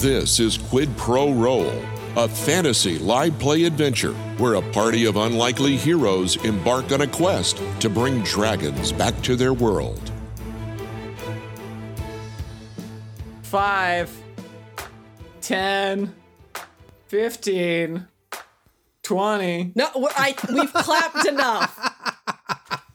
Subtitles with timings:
[0.00, 1.70] This is Quid Pro Roll,
[2.16, 7.60] a fantasy live play adventure where a party of unlikely heroes embark on a quest
[7.80, 10.10] to bring dragons back to their world.
[13.42, 14.10] Five,
[15.40, 16.14] ten,
[17.08, 18.06] fifteen,
[19.02, 19.72] twenty.
[19.74, 21.78] No, w- I we've clapped enough.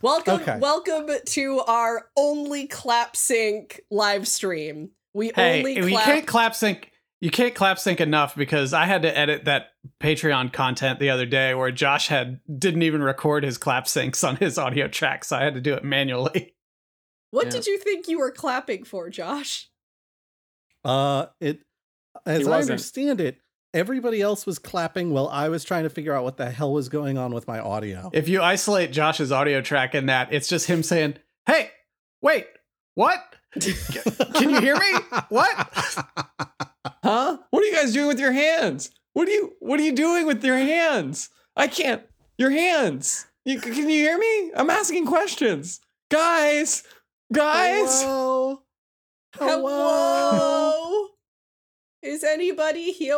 [0.02, 0.58] Welcome, Okay.
[0.60, 4.92] welcome to our only clap sync live stream.
[5.14, 6.06] We Hey, only you clap.
[6.06, 6.92] can't clap sync.
[7.22, 9.68] You can't clap sync enough because I had to edit that
[10.02, 14.36] Patreon content the other day where Josh had didn't even record his clap syncs on
[14.36, 16.54] his audio track, so I had to do it manually.
[17.32, 17.52] what Yeah.
[17.52, 19.70] did you think you were clapping for, Josh?
[20.84, 21.62] Uh, it
[22.26, 23.40] as I understand it,
[23.74, 26.90] everybody else was clapping while I was trying to figure out what the hell was
[26.90, 28.10] going on with my audio.
[28.14, 31.16] If you isolate Josh's audio track in that, it's just him saying,
[31.48, 31.72] "Hey,
[32.22, 32.46] wait,
[32.94, 33.20] what?
[34.34, 34.92] Can you hear me?
[35.30, 36.06] What?"
[37.04, 37.38] Huh?
[37.50, 38.92] What are you guys doing with your hands?
[39.14, 41.30] What are you What are you doing with your hands?
[41.56, 42.04] I can't.
[42.38, 43.26] Your hands.
[43.46, 44.52] You, can you hear me?
[44.56, 45.80] I'm asking questions,
[46.12, 46.84] guys.
[47.32, 48.02] Guys.
[48.02, 48.64] Hello.
[49.36, 49.68] Hello.
[49.68, 51.08] Hello?
[52.02, 53.16] Is anybody here?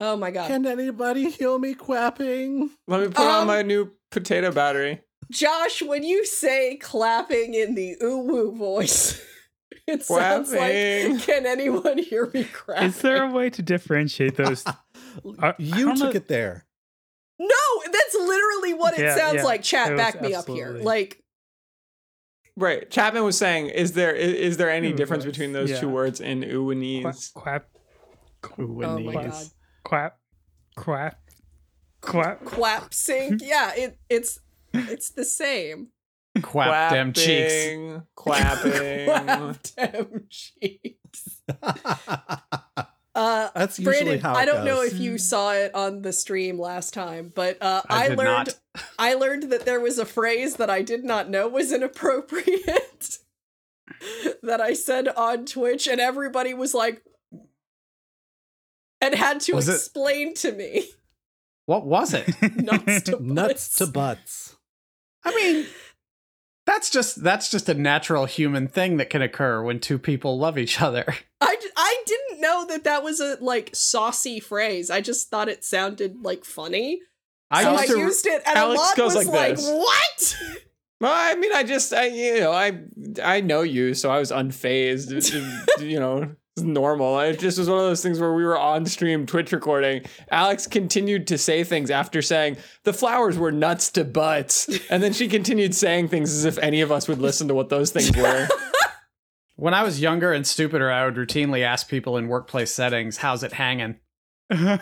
[0.00, 0.48] Oh my god.
[0.48, 2.70] Can anybody heal me clapping?
[2.86, 5.00] Let me put on Um, my new potato battery.
[5.30, 9.20] Josh, when you say clapping in the ooh woo voice,
[9.86, 11.12] it sounds Clapping.
[11.14, 12.88] like can anyone hear me clapping?
[12.88, 14.64] Is there a way to differentiate those?
[14.66, 14.74] I-
[15.38, 16.66] I you don't took know- it there.
[17.38, 17.46] No,
[17.92, 19.62] that's literally what it Yeah, sounds yeah, like.
[19.62, 20.78] Chat, it back me up here.
[20.80, 21.20] Like,
[22.56, 22.88] Right.
[22.88, 26.20] Chapman was saying, is there is, is there any Ooh, difference between those two words
[26.20, 27.32] in ooh and ease?
[27.34, 27.64] Quap,
[28.60, 29.32] Ooh, oh and my these.
[29.32, 29.46] god,
[29.82, 30.18] quap,
[30.76, 31.18] quap,
[32.00, 32.44] quap.
[32.44, 33.40] quap sync.
[33.44, 34.38] Yeah, it it's
[34.72, 35.88] it's the same.
[36.42, 38.02] Quap them cheeks.
[38.14, 39.06] Clapping.
[39.06, 41.40] Quap them cheeks.
[43.16, 46.12] Uh, That's usually Brandon, how it I don't know if you saw it on the
[46.12, 48.48] stream last time, but uh, I, I learned.
[48.98, 53.18] I learned that there was a phrase that I did not know was inappropriate
[54.42, 57.04] that I said on Twitch, and everybody was like,
[59.00, 60.88] and had to Was it- explain to me.
[61.66, 62.26] What was it?
[62.56, 63.92] Nuts to Nuts to butts.
[63.92, 64.56] butts.
[65.24, 65.66] I mean,
[66.66, 70.58] that's just that's just a natural human thing that can occur when two people love
[70.58, 71.04] each other.
[71.40, 74.90] I, I didn't know that that was a like saucy phrase.
[74.90, 77.00] I just thought it sounded like funny.
[77.50, 80.38] I so used I to used it, and Alex goes was like like, "What?"
[81.00, 82.80] Well, I mean, I just, I, you know, I,
[83.22, 85.12] I know you, so I was unfazed.
[85.80, 87.18] You know, it's normal.
[87.18, 90.04] It just was one of those things where we were on stream Twitch recording.
[90.30, 95.12] Alex continued to say things after saying the flowers were nuts to butts, and then
[95.12, 98.16] she continued saying things as if any of us would listen to what those things
[98.16, 98.46] were.
[99.56, 103.42] when I was younger and stupider, I would routinely ask people in workplace settings, "How's
[103.42, 103.96] it hanging?"
[104.50, 104.78] Until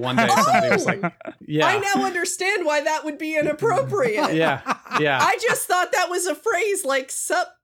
[0.00, 1.04] one day somebody was like,
[1.46, 4.34] "Yeah, I now understand why that would be inappropriate.
[4.34, 4.60] yeah,
[4.98, 7.55] yeah." I just thought that was a phrase like "sup,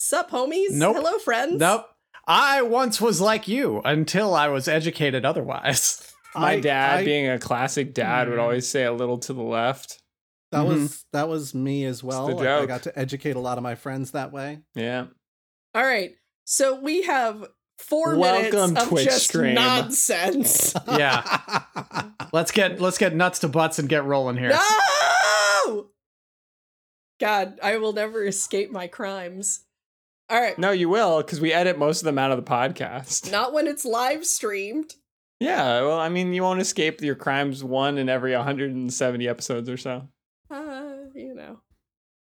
[0.00, 0.96] sup, homies, Nope.
[0.96, 1.86] hello, friends." Nope.
[2.26, 6.06] I once was like you until I was educated otherwise.
[6.34, 8.42] My I- dad, I- being a classic dad, would Mm.
[8.42, 9.98] always say a little to the left.
[10.52, 10.68] That Mhm.
[10.68, 12.26] was that was me as well.
[12.28, 14.60] the Like, I got to educate a lot of my friends that way.
[14.74, 15.06] Yeah.
[15.74, 16.12] All right,
[16.44, 17.46] so we have
[17.78, 19.54] four Welcome, minutes of Twitch just stream.
[19.54, 20.74] nonsense.
[20.88, 21.22] Yeah.
[22.32, 24.50] Let's get let's get nuts to butts and get rolling here.
[25.66, 25.88] no,
[27.20, 29.64] God, I will never escape my crimes.
[30.30, 33.30] All right, No, you will, because we edit most of them out of the podcast.
[33.32, 34.94] not when it's live streamed.
[35.40, 39.76] Yeah, well, I mean, you won't escape your crimes one in every 170 episodes or
[39.76, 40.06] so.
[40.50, 40.82] Uh,
[41.14, 41.60] you know.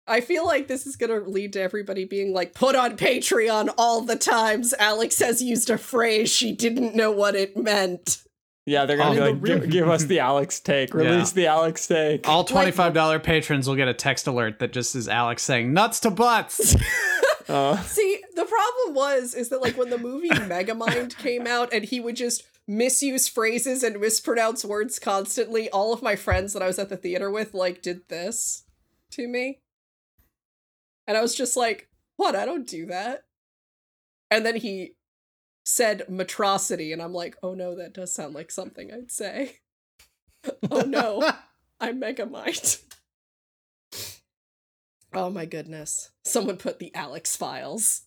[0.07, 4.01] I feel like this is gonna lead to everybody being like, put on Patreon all
[4.03, 8.23] the times Alex has used a phrase she didn't know what it meant.
[8.67, 11.87] Yeah, they're gonna Oh, be like, give, give us the Alex take, release the Alex
[11.87, 12.29] take.
[12.29, 16.11] All $25 patrons will get a text alert that just is Alex saying nuts to
[16.11, 16.77] butts.
[17.49, 21.85] Uh, See, the problem was is that like when the movie Megamind came out and
[21.85, 26.67] he would just misuse phrases and mispronounce words constantly, all of my friends that I
[26.67, 28.65] was at the theater with like did this
[29.12, 29.61] to me.
[31.06, 32.37] And I was just like, "What?
[32.37, 33.25] I don't do that."
[34.31, 34.95] And then he
[35.65, 39.59] said matrosity and I'm like, "Oh no, that does sound like something I'd say."
[40.71, 41.33] oh no,
[41.81, 42.83] I'm Megamind.
[45.14, 46.11] Oh my goodness.
[46.25, 48.03] Someone put the Alex files.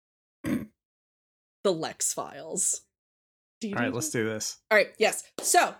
[0.44, 0.66] the
[1.64, 2.82] Lex files.
[3.62, 4.58] All right, let's do this.
[4.70, 5.22] All right, yes.
[5.40, 5.74] So,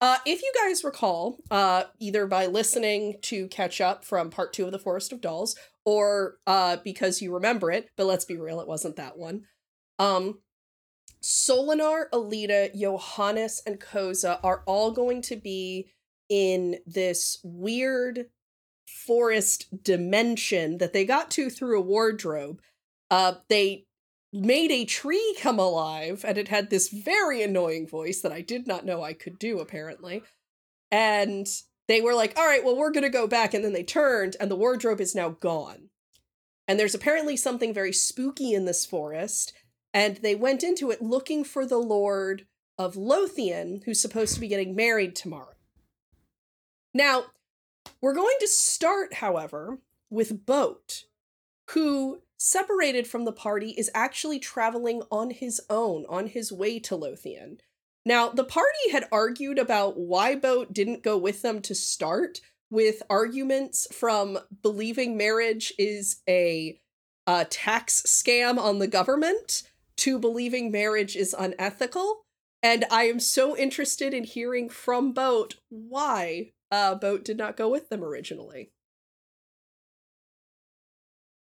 [0.00, 4.66] uh, if you guys recall, uh, either by listening to catch up from part two
[4.66, 8.60] of The Forest of Dolls, or uh, because you remember it, but let's be real,
[8.60, 9.42] it wasn't that one.
[9.98, 10.40] Um,
[11.22, 15.90] Solinar, Alita, Johannes, and Koza are all going to be
[16.28, 18.26] in this weird
[18.86, 22.60] forest dimension that they got to through a wardrobe.
[23.10, 23.86] Uh, they
[24.32, 28.66] made a tree come alive and it had this very annoying voice that I did
[28.66, 30.22] not know I could do apparently.
[30.90, 31.46] And
[31.86, 34.36] they were like, "All right, well we're going to go back." And then they turned
[34.40, 35.90] and the wardrobe is now gone.
[36.66, 39.52] And there's apparently something very spooky in this forest
[39.92, 42.46] and they went into it looking for the lord
[42.76, 45.54] of Lothian who's supposed to be getting married tomorrow.
[46.92, 47.26] Now,
[48.00, 49.78] we're going to start however
[50.10, 51.04] with Boat
[51.70, 56.96] who separated from the party is actually traveling on his own on his way to
[56.96, 57.58] Lothian.
[58.04, 62.40] Now, the party had argued about why Boat didn't go with them to start,
[62.70, 66.80] with arguments from believing marriage is a
[67.26, 69.62] uh, tax scam on the government
[69.96, 72.24] to believing marriage is unethical.
[72.62, 77.68] And I am so interested in hearing from Boat why uh, Boat did not go
[77.68, 78.70] with them originally.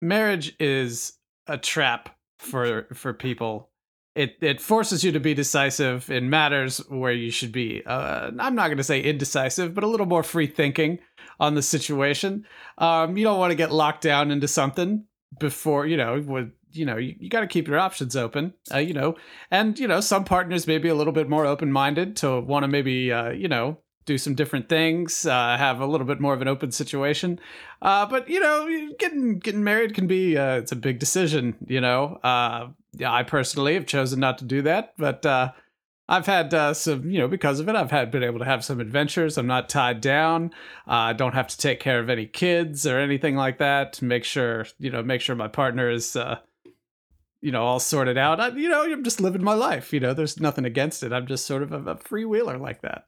[0.00, 1.14] marriage is
[1.46, 3.70] a trap for for people.
[4.14, 7.82] It it forces you to be decisive in matters where you should be.
[7.84, 10.98] Uh, I'm not going to say indecisive, but a little more free thinking
[11.38, 12.44] on the situation.
[12.78, 15.04] Um, you don't want to get locked down into something
[15.38, 16.20] before you know.
[16.26, 18.54] With you know, you, you got to keep your options open.
[18.72, 19.16] Uh, you know,
[19.50, 22.64] and you know, some partners may be a little bit more open minded to want
[22.64, 26.34] to maybe uh, you know do some different things, uh, have a little bit more
[26.34, 27.38] of an open situation.
[27.82, 31.56] Uh, but you know, getting getting married can be uh, it's a big decision.
[31.66, 32.68] You know, uh,
[33.04, 35.52] I personally have chosen not to do that, but uh,
[36.08, 38.64] I've had uh, some, you know, because of it, I've had been able to have
[38.64, 39.38] some adventures.
[39.38, 40.50] I'm not tied down.
[40.86, 44.02] I don't have to take care of any kids or anything like that.
[44.02, 46.16] Make sure, you know, make sure my partner is.
[47.42, 48.38] You know, all sorted out.
[48.38, 49.94] I, you know, I'm just living my life.
[49.94, 51.10] You know, there's nothing against it.
[51.10, 53.06] I'm just sort of a, a freewheeler like that.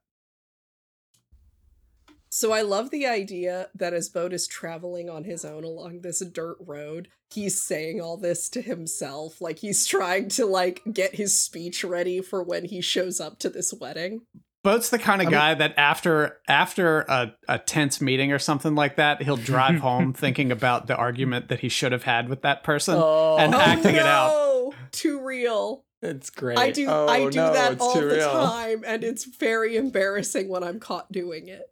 [2.35, 6.21] So I love the idea that as Boat is traveling on his own along this
[6.25, 9.43] dirt road, he's saying all this to himself.
[9.43, 13.51] Like he's trying to like get his speech ready for when he shows up to
[13.51, 14.23] this wedding.
[14.65, 18.39] Boat's the kind of I mean- guy that after after a, a tense meeting or
[18.39, 22.31] something like that, he'll drive home thinking about the argument that he should have had
[22.31, 24.73] with that person Oh, and oh, acting it out.
[24.91, 25.85] Too real.
[26.01, 26.57] it's great.
[26.57, 28.31] I do Oh, I do no, that all the real.
[28.33, 31.65] time and it's very embarrassing when I'm caught doing it.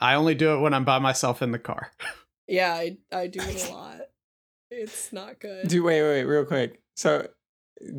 [0.00, 1.90] I only do it when I'm by myself in the car.
[2.50, 4.00] Yeah, I I do it a lot.
[4.70, 5.68] It's not good.
[5.68, 6.80] Do wait, wait, wait, real quick.
[6.96, 7.28] So,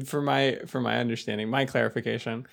[0.06, 2.48] for my for my understanding, my clarification,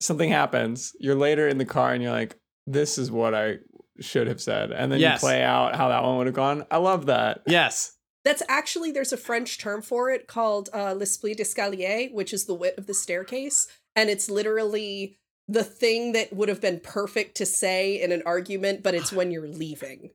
[0.00, 0.94] something happens.
[1.00, 2.36] You're later in the car, and you're like,
[2.68, 3.56] "This is what I
[3.98, 5.20] should have said," and then Yes.
[5.20, 6.64] you play out how that one would have gone.
[6.70, 7.42] I love that.
[7.48, 7.96] Yes.
[8.24, 12.54] That's actually there's a French term for it called uh, l'esprit d'escalier, which is the
[12.54, 13.66] wit of the staircase,
[13.96, 15.18] and it's literally
[15.50, 19.30] the thing that would have been perfect to say in an argument, but it's when
[19.30, 20.10] you're leaving.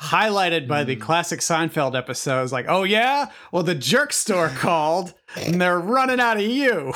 [0.00, 1.00] Highlighted by the Hmm.
[1.00, 3.30] classic Seinfeld episodes, like, oh yeah?
[3.52, 6.92] Well, the jerk store called and they're running out of you.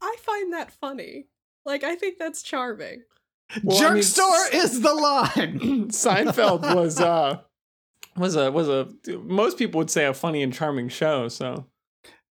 [0.00, 1.26] I find that funny.
[1.64, 3.02] Like I think that's charming.
[3.62, 5.58] Well, I jerk mean, store is the line.
[5.90, 7.40] Seinfeld was uh
[8.16, 8.88] was a was a
[9.18, 11.28] most people would say a funny and charming show.
[11.28, 11.66] So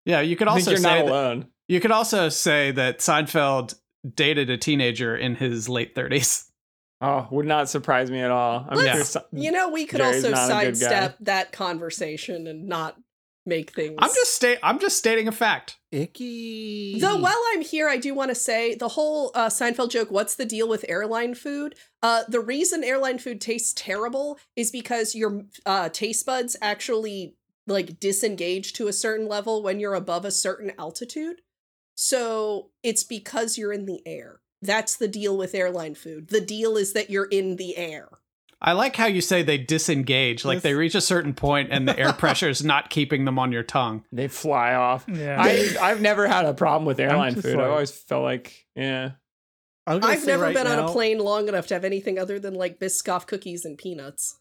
[0.05, 1.47] yeah, you could I think also you're not say that, alone.
[1.67, 3.75] you could also say that Seinfeld
[4.15, 6.47] dated a teenager in his late 30s.
[7.03, 8.63] Oh, would not surprise me at all.
[8.69, 10.87] I'm Let's- You know, we could Jerry's also not a good guy.
[10.87, 12.95] sidestep that conversation and not
[13.43, 13.95] make things.
[13.97, 15.79] I'm just sta- I'm just stating a fact.
[15.91, 16.99] Icky.
[16.99, 20.11] Though while I'm here, I do want to say the whole uh, Seinfeld joke.
[20.11, 21.73] What's the deal with airline food?
[22.03, 27.99] Uh, the reason airline food tastes terrible is because your uh, taste buds actually like
[27.99, 31.41] disengage to a certain level when you're above a certain altitude.
[32.03, 34.39] So it's because you're in the air.
[34.59, 36.29] That's the deal with airline food.
[36.29, 38.09] The deal is that you're in the air.
[38.59, 41.97] I like how you say they disengage, like they reach a certain point and the
[41.97, 44.03] air pressure is not keeping them on your tongue.
[44.11, 45.05] they fly off.
[45.07, 45.39] Yeah.
[45.39, 47.55] I I've never had a problem with airline food.
[47.55, 49.11] like- I've always felt like yeah.
[49.85, 52.39] I'm gonna I've never right been on a plane long enough to have anything other
[52.39, 54.39] than like Biscoff cookies and peanuts.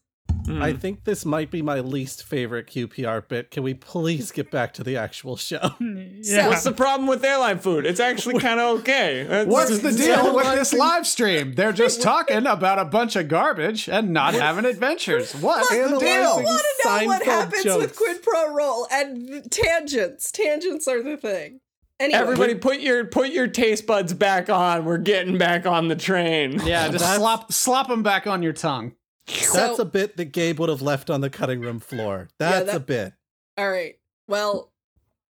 [0.51, 0.61] Mm.
[0.61, 3.51] I think this might be my least favorite QPR bit.
[3.51, 5.59] Can we please get back to the actual show?
[5.79, 6.47] yeah.
[6.47, 7.85] What's the problem with airline food?
[7.85, 9.21] It's actually kind of okay.
[9.21, 11.53] It's- What's the deal with this live stream?
[11.53, 15.33] They're just talking about a bunch of garbage and not having adventures.
[15.35, 16.35] What's the Analyzing deal?
[16.43, 16.45] want
[16.83, 17.97] to know what Seinfeld happens with jokes.
[17.97, 20.31] quid pro roll and tangents.
[20.31, 21.59] Tangents are the thing.
[21.99, 24.85] Anyway, Everybody, put your put your taste buds back on.
[24.85, 26.53] We're getting back on the train.
[26.65, 28.93] Yeah, just That's- slop slop them back on your tongue.
[29.27, 32.29] That's so- a bit that Gabe would have left on the cutting room floor.
[32.39, 33.13] That's that- a bit.
[33.57, 33.95] all right.
[34.27, 34.71] Well,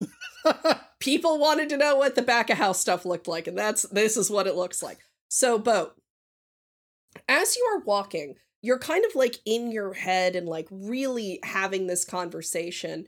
[1.00, 4.16] people wanted to know what the back of house stuff looked like, and that's this
[4.16, 4.99] is what it looks like.
[5.28, 5.94] So, boat.
[7.28, 11.87] As you are walking, you're kind of like in your head and like really having
[11.87, 13.06] this conversation.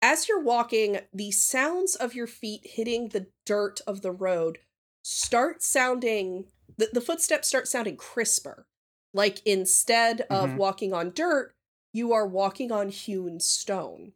[0.00, 4.58] As you're walking, the sounds of your feet hitting the dirt of the road
[5.02, 8.66] start sounding the, the footsteps start sounding crisper.
[9.14, 10.56] Like instead of Mhm.
[10.56, 11.54] walking on dirt,
[11.92, 14.12] you are walking on hewn stone.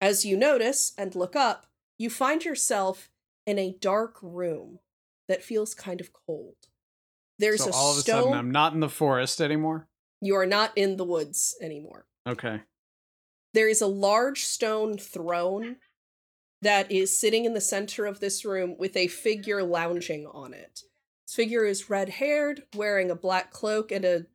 [0.00, 1.66] As you notice and look up,
[1.98, 3.10] you find yourself
[3.46, 4.80] in a dark room
[5.28, 6.56] that feels kind of cold.
[7.38, 8.22] There's so a all of a stone.
[8.24, 9.88] sudden, I'm not in the forest anymore.
[10.20, 12.06] You are not in the woods anymore.
[12.26, 12.62] Okay.
[13.54, 15.80] There is a large stone throne
[16.60, 20.82] that is sitting in the center of this room with a figure lounging on it.
[21.32, 24.26] This figure is red haired, wearing a black cloak and a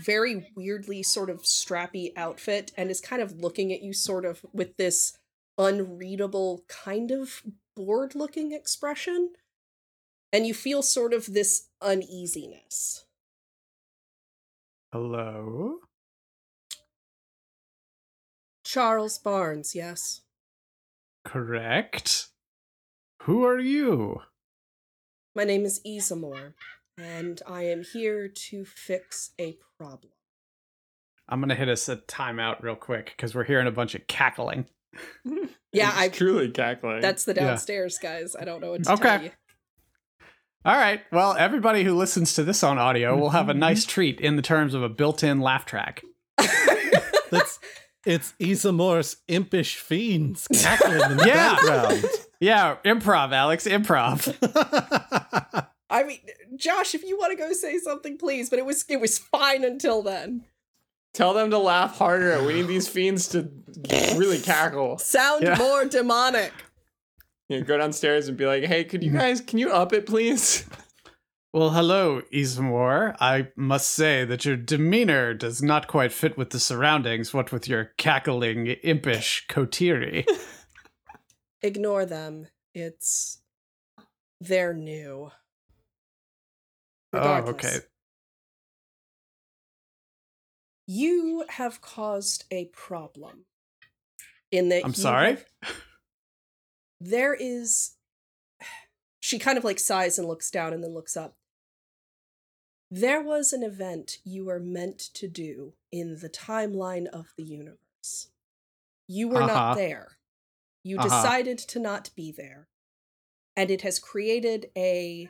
[0.00, 4.40] very weirdly sort of strappy outfit, and is kind of looking at you sort of
[4.50, 5.18] with this
[5.58, 7.42] unreadable, kind of
[7.76, 9.34] bored looking expression.
[10.32, 13.04] And you feel sort of this uneasiness.
[14.94, 15.80] Hello.
[18.64, 20.22] Charles Barnes, yes.
[21.22, 22.28] Correct.
[23.24, 24.22] Who are you?
[25.34, 26.54] My name is Isamore,
[26.98, 30.12] and I am here to fix a problem.
[31.28, 34.66] I'm gonna hit us a timeout real quick because we're hearing a bunch of cackling.
[35.72, 37.00] Yeah, It's I truly cackling.
[37.00, 37.44] that's the Yeah.
[37.46, 38.34] downstairs guys.
[38.34, 39.02] I don't know what to Okay.
[39.04, 39.30] tell you.
[40.64, 41.00] All right.
[41.12, 44.42] Well, everybody who listens to this on audio will have a nice treat in the
[44.42, 46.02] terms of a built-in laugh track.
[47.30, 47.60] That's
[48.04, 51.54] it's Isamore's impish fiends cackling in the Yeah.
[51.54, 52.04] background.
[52.40, 55.19] Yeah, improv, Alex, improv.
[55.90, 56.20] I mean,
[56.56, 58.48] Josh, if you want to go say something, please.
[58.48, 60.44] But it was it was fine until then.
[61.12, 62.42] Tell them to laugh harder.
[62.44, 63.50] We need these fiends to
[64.16, 64.98] really cackle.
[64.98, 65.58] Sound Yeah.
[65.58, 66.52] more demonic.
[67.48, 69.40] You know, go downstairs and be like, "Hey, could you guys?
[69.40, 70.64] Can you up it, please?"
[71.52, 73.16] well, hello, Ismore.
[73.20, 77.66] I must say that your demeanor does not quite fit with the surroundings, what with
[77.66, 80.24] your cackling, impish coterie.
[81.62, 82.46] Ignore them.
[82.72, 83.42] It's
[84.40, 85.32] they're new.
[87.12, 87.78] Oh, okay.
[90.86, 93.44] You have caused a problem.
[94.50, 95.36] In that I'm sorry?
[95.62, 95.76] have-
[97.00, 97.92] there is
[99.20, 101.36] she kind of like sighs and looks down and then looks up
[102.92, 108.30] there was an event you were meant to do in the timeline of the universe
[109.06, 109.54] you were Uh-huh.
[109.54, 110.18] not there
[110.82, 111.04] you Uh-huh.
[111.08, 112.66] decided to not be there
[113.56, 115.28] and it has created a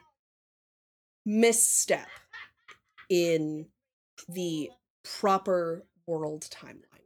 [1.25, 2.09] misstep
[3.09, 3.67] in
[4.29, 4.71] the
[5.05, 7.01] proper world timeline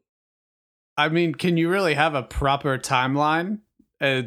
[0.97, 3.61] I mean, can you really have a proper timeline?
[4.00, 4.23] Uh,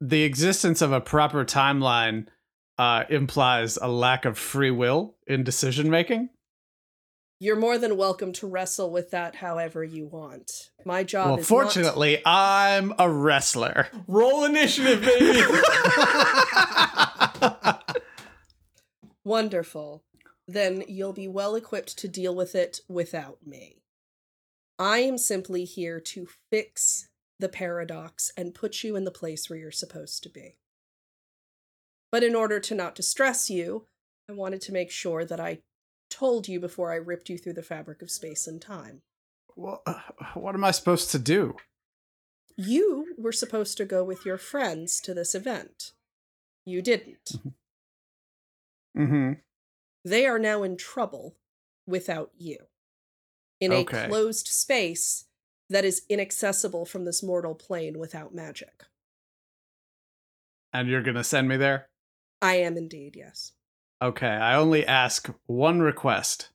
[0.00, 2.26] the existence of a proper timeline
[2.78, 6.30] uh, implies a lack of free will in decision making.
[7.42, 10.70] You're more than welcome to wrestle with that however you want.
[10.84, 13.88] My job Well, is fortunately, I'm a wrestler.
[14.06, 15.40] Roll initiative, baby.
[19.24, 20.02] wonderful.
[20.46, 23.82] Then you'll be well equipped to deal with it without me.
[24.78, 27.08] I am simply here to fix
[27.38, 30.56] the paradox and put you in the place where you're supposed to be.
[32.10, 33.86] But in order to not distress you,
[34.28, 35.60] I wanted to make sure that I
[36.08, 39.02] told you before I ripped you through the fabric of space and time.
[39.56, 40.00] Well, uh,
[40.34, 41.56] what am I supposed to do?
[42.56, 45.92] You were supposed to go with your friends to this event.
[46.64, 47.32] You didn't.
[48.96, 49.32] Mm-hmm.
[50.04, 51.36] They are now in trouble
[51.86, 52.58] without you.
[53.60, 54.04] In Okay.
[54.04, 55.26] a closed space
[55.68, 58.84] that is inaccessible from this mortal plane without magic.
[60.72, 61.88] And you're gonna send me there?
[62.40, 63.52] I am indeed, yes.
[64.02, 66.48] Okay, I only ask one request.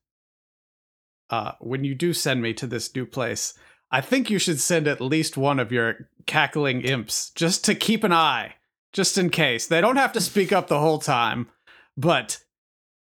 [1.30, 3.54] Uh, when you do send me to this new place,
[3.92, 8.04] I think you should send at least one of your cackling imps just to keep
[8.04, 8.56] an eye,
[8.94, 9.68] just in case.
[9.68, 11.50] They don't have to speak up the whole time,
[11.98, 12.44] but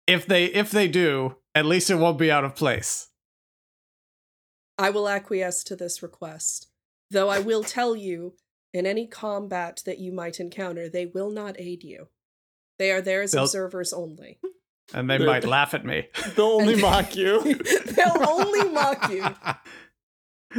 [0.06, 3.08] if they if they do, at least it won't be out of place.
[4.78, 6.68] I will acquiesce to this request,
[7.10, 8.34] though I will tell you
[8.72, 12.08] in any combat that you might encounter, they will not aid you.
[12.78, 14.38] They are there as They'll- observers only.
[14.94, 16.08] And they They're- might laugh at me.
[16.34, 17.54] They'll only mock you.
[17.86, 19.22] They'll only mock you.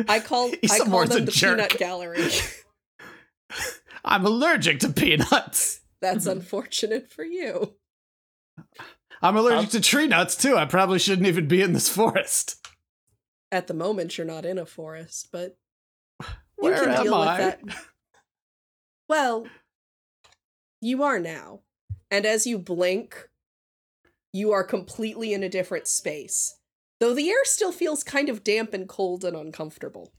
[0.08, 1.58] I call I call Isamore's them the jerk.
[1.58, 2.30] peanut gallery.
[4.06, 5.82] I'm allergic to peanuts.
[6.00, 7.76] That's unfortunate for you.
[9.22, 10.58] I'm allergic to tree nuts too.
[10.58, 12.58] I probably shouldn't even be in this forest.
[13.52, 15.58] At the moment, you're not in a forest, but
[16.22, 17.28] you Where can am deal I?
[17.28, 17.78] with that.
[19.08, 19.46] Well,
[20.80, 21.60] you are now.
[22.10, 23.30] And as you blink,
[24.34, 26.58] you are completely in a different space.
[27.00, 30.14] Though the air still feels kind of damp and cold and uncomfortable.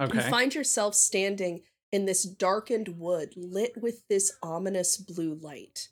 [0.00, 1.60] You find yourself standing
[1.92, 5.88] in this darkened wood lit with this ominous blue light.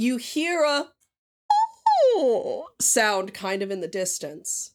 [0.00, 0.86] You hear a
[2.16, 4.72] "Oh" sound kind of in the distance.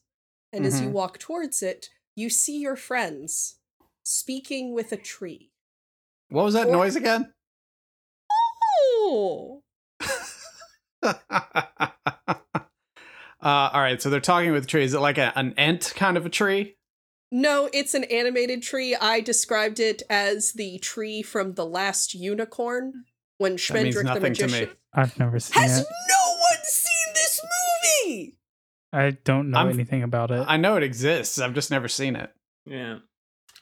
[0.52, 0.92] And as you Mhm.
[0.92, 3.56] walk towards it, you see your friends
[4.04, 5.50] speaking with a tree.
[6.28, 7.34] What was that Or- noise again?
[8.30, 9.64] Oh.
[11.02, 11.14] uh,
[13.42, 14.90] all right, so they're talking with trees.
[14.90, 16.76] Is it like a, an ant kind of a tree?
[17.32, 18.94] No, it's an animated tree.
[18.94, 23.06] I described it as the tree from The Last Unicorn
[23.38, 24.68] when That means Schmendrick the nothing to magician.
[24.68, 24.74] me.
[24.94, 25.66] I've never seen it.
[25.68, 25.86] Has it.
[26.08, 27.40] no one seen this
[28.06, 28.36] movie?
[28.92, 30.44] I don't know I'm- anything about it.
[30.48, 31.38] I know it exists.
[31.38, 32.30] I've just never seen it.
[32.64, 32.98] Yeah.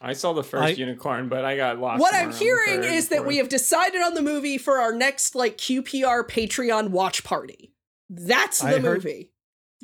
[0.01, 2.01] I saw the first I- unicorn, but I got lost.
[2.01, 5.35] what I'm hearing third, is that we have decided on the movie for our next
[5.35, 7.73] like QPR Patreon watch party.
[8.11, 9.31] That's the I movie.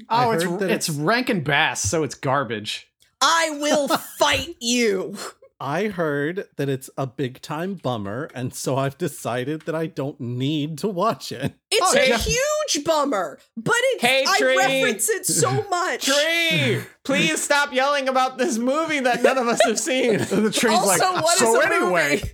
[0.08, 2.88] I Oh, it's heard that it's it's- Rankin Bass, so it's garbage.
[3.20, 5.16] I will fight you.
[5.60, 10.18] I heard that it's a big time bummer, and so I've decided that I don't
[10.20, 11.54] need to watch it.
[11.70, 14.56] It's Oh, a Jeff- huge bummer, but it's Hey, I Tree.
[14.56, 16.06] reference it so much.
[16.06, 20.18] Tree, please stop yelling about this movie that none of us have seen.
[20.30, 22.10] The tree's Also, like, what is so a anyway.
[22.22, 22.32] movie?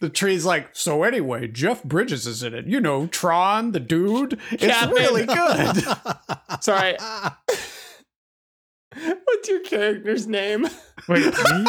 [0.00, 2.66] The tree's like, so anyway, Jeff Bridges is in it.
[2.66, 4.38] You know, Tron, the dude.
[4.50, 4.90] It's Captain.
[4.94, 5.82] really good.
[6.60, 6.96] Sorry.
[9.24, 10.68] What's your character's name?
[11.08, 11.66] Wait, me?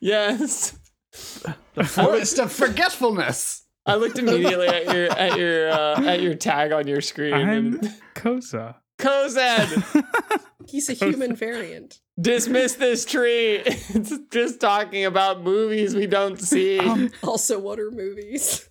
[0.00, 0.78] Yes.
[1.74, 3.64] the Forest of Forgetfulness.
[3.84, 7.34] I looked immediately at your at your uh, at your tag on your screen.
[7.34, 8.76] I'm and Koza.
[8.98, 10.04] Kozed,
[10.68, 11.98] He's a human variant.
[12.20, 13.56] dismiss this tree.
[13.64, 16.78] It's just talking about movies we don't see.
[16.78, 18.68] Um, Also, what are movies?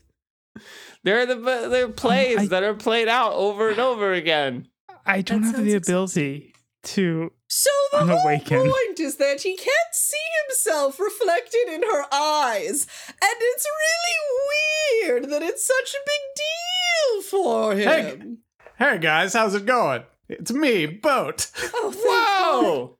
[1.03, 1.35] they're the
[1.69, 4.67] they're plays I- that are played out over and over again.
[5.05, 7.31] I don't That have the sounds ability to.
[7.53, 8.71] So the I'm whole awakened.
[8.71, 10.15] point is that he can't see
[10.47, 17.21] himself reflected in her eyes, and it's really weird that it's such a big deal
[17.23, 18.37] for him.
[18.77, 20.03] Hey hey guys, how's it going?
[20.29, 21.51] It's me, Boat.
[21.75, 22.63] Oh, thank God.
[22.63, 22.97] Whoa!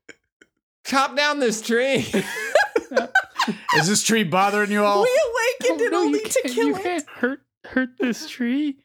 [0.84, 2.06] Chop down this tree.
[3.78, 5.04] Is this tree bothering you all?
[5.04, 5.20] We
[5.70, 6.84] awakened oh, it Oh, no, only you to can't- kill you it.
[6.84, 8.80] can't hurt hurt this tree.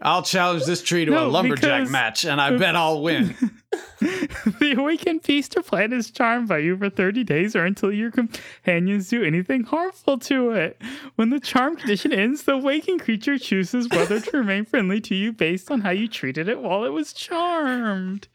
[0.00, 3.34] I'll challenge this tree to a lumberjack because- match, and I bet I'll win.
[4.00, 9.08] the awakened feaster plant is charmed by you for 30 days or until your companions
[9.08, 10.80] do anything harmful to it.
[11.16, 15.32] When the charm condition ends, the awakened creature chooses whether to remain friendly to you
[15.32, 18.28] based on how you treated it while it was charmed.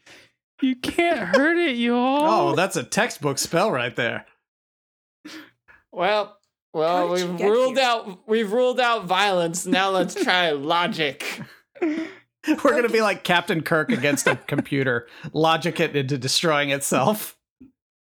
[0.60, 2.50] You can't hurt it, y'all.
[2.50, 4.26] Oh, that's a textbook spell right there.
[5.92, 6.34] Well, How
[6.74, 7.86] well, we've ruled here?
[7.86, 9.64] out we've ruled out violence.
[9.64, 11.40] Now let's try logic.
[11.82, 17.38] We're gonna be like Captain Kirk against a computer, logic it into destroying itself.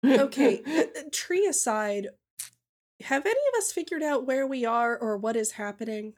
[0.05, 2.09] Okay, uh, tree aside,
[3.03, 6.15] have any of us figured out where we are or what is happening?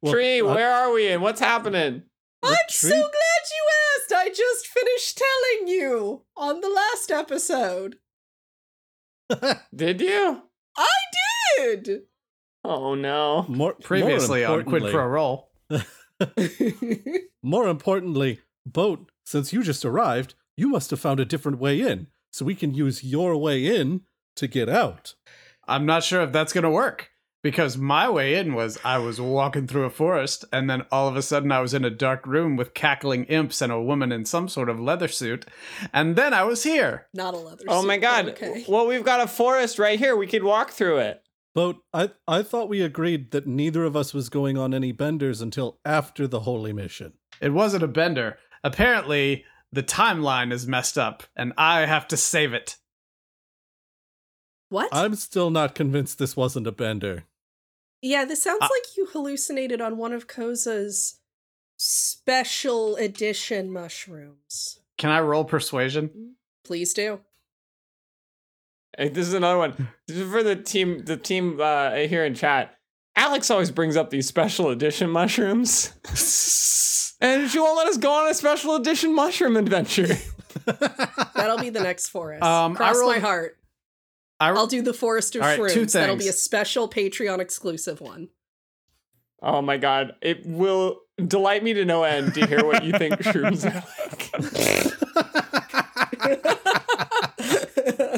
[0.00, 2.04] Well, Tree, uh, where are we and what's happening?
[2.42, 3.66] I'm so glad you
[3.98, 4.12] asked.
[4.12, 7.96] I just finished telling you on the last episode.
[9.74, 10.42] Did you?
[11.58, 12.02] I did.
[12.64, 13.44] Oh no.
[13.48, 15.50] more Previously more on Quid importantly- Pro Roll.
[17.42, 22.08] More importantly, Boat, since you just arrived, you must have found a different way in,
[22.32, 24.00] so we can use your way in
[24.36, 25.14] to get out.
[25.68, 27.10] I'm not sure if that's gonna work.
[27.42, 31.14] Because my way in was I was walking through a forest, and then all of
[31.14, 34.24] a sudden I was in a dark room with cackling imps and a woman in
[34.24, 35.44] some sort of leather suit,
[35.92, 37.06] and then I was here.
[37.14, 37.64] Not a leather.
[37.68, 38.30] Oh suit, Oh my god.
[38.30, 38.64] Okay.
[38.66, 40.16] Well, we've got a forest right here.
[40.16, 41.22] We could walk through it.
[41.56, 45.40] Boat, I I thought we agreed that neither of us was going on any benders
[45.40, 47.14] until after the holy mission.
[47.40, 48.36] It wasn't a bender.
[48.62, 52.76] Apparently, the timeline is messed up, and I have to save it.
[54.68, 54.90] What?
[54.92, 57.24] I'm still not convinced this wasn't a bender.
[58.02, 61.20] yeah, this sounds Uh, like you hallucinated on one of Koza's
[61.78, 64.80] special edition mushrooms.
[64.98, 66.36] Can I roll persuasion?
[66.64, 67.20] Please do.
[68.96, 69.88] Hey, this is another one.
[70.06, 72.76] This is for the team the team uh, here in chat.
[73.14, 75.92] Alex always brings up these special edition mushrooms.
[77.20, 80.06] and she won't let us go on a special edition mushroom adventure.
[81.34, 82.42] That'll be the next forest.
[82.42, 83.58] Um, I Cross my heart.
[84.38, 85.92] I, I'll do the Forest of All right, two Shrooms.
[85.92, 88.28] That'll be a special Patreon exclusive one.
[89.42, 90.14] Oh my god.
[90.20, 93.82] It will delight me to no end to hear what you think shrooms are
[96.22, 96.56] like.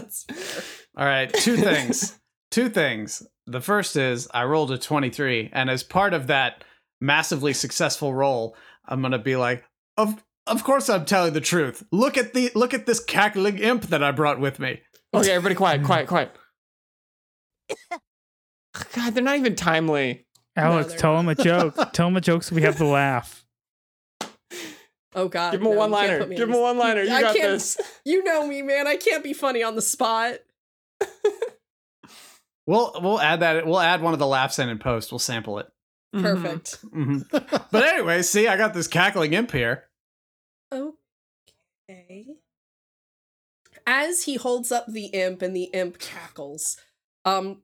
[0.09, 0.63] That's fair.
[0.97, 2.19] All right, two things.
[2.51, 3.27] two things.
[3.47, 6.65] The first is I rolled a 23, and as part of that
[7.01, 9.65] massively successful roll, I'm gonna be like,
[9.97, 11.85] of of course I'm telling the truth.
[11.93, 14.81] Look at the look at this cackling imp that I brought with me.
[15.15, 16.37] Okay, everybody quiet, quiet, quiet.
[18.95, 20.27] God, they're not even timely.
[20.57, 21.75] Alex, they're tell him a joke.
[21.93, 23.45] tell him a joke so we have to laugh.
[25.19, 25.51] Oh god.
[25.51, 26.27] Give him a no, you one liner.
[26.27, 27.03] Give him a one liner.
[27.03, 27.77] You I got this.
[28.05, 28.87] You know me, man.
[28.87, 30.35] I can't be funny on the spot.
[32.67, 33.67] We'll we'll add that.
[33.67, 35.11] We'll add one of the laughs in and post.
[35.11, 35.67] We'll sample it.
[36.15, 36.25] Mm-hmm.
[36.25, 36.85] Perfect.
[36.85, 37.69] Mhm.
[37.73, 39.85] But anyway, see, I got this cackling imp here.
[40.73, 42.27] Okay.
[43.87, 46.77] As he holds up the imp and the imp cackles,
[47.25, 47.63] um,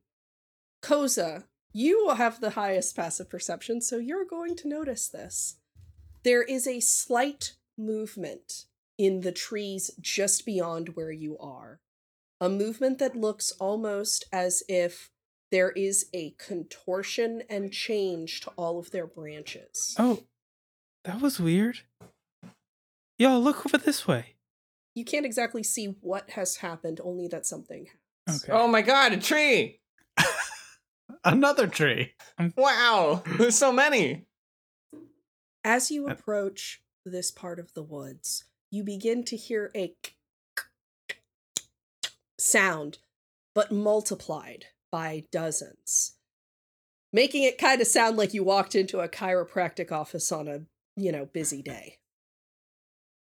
[0.83, 5.57] Koza, you will have the highest passive perception, so you're going to notice this.
[6.25, 8.65] There is a slight movement
[8.97, 11.81] in the trees just beyond where you are.
[12.41, 15.11] A movement that looks almost as if
[15.51, 19.95] there is a contortion and change to all of their branches.
[19.99, 20.23] Oh,
[21.05, 21.81] that was weird.
[23.19, 24.35] Yo, look over this way.
[24.95, 27.87] You can't exactly see what has happened, only that something
[28.27, 28.43] has.
[28.43, 28.53] Okay.
[28.53, 29.81] Oh my god, a tree.
[31.25, 32.15] Another tree.
[32.57, 33.23] Wow.
[33.39, 34.25] There's so many.
[35.65, 39.95] As you approach this part of the woods, you begin to hear a
[42.39, 42.99] sound,
[43.55, 46.17] but multiplied by dozens,
[47.15, 50.61] making it kind of sound like you walked into a chiropractic office on a,
[50.97, 51.99] you know, busy day.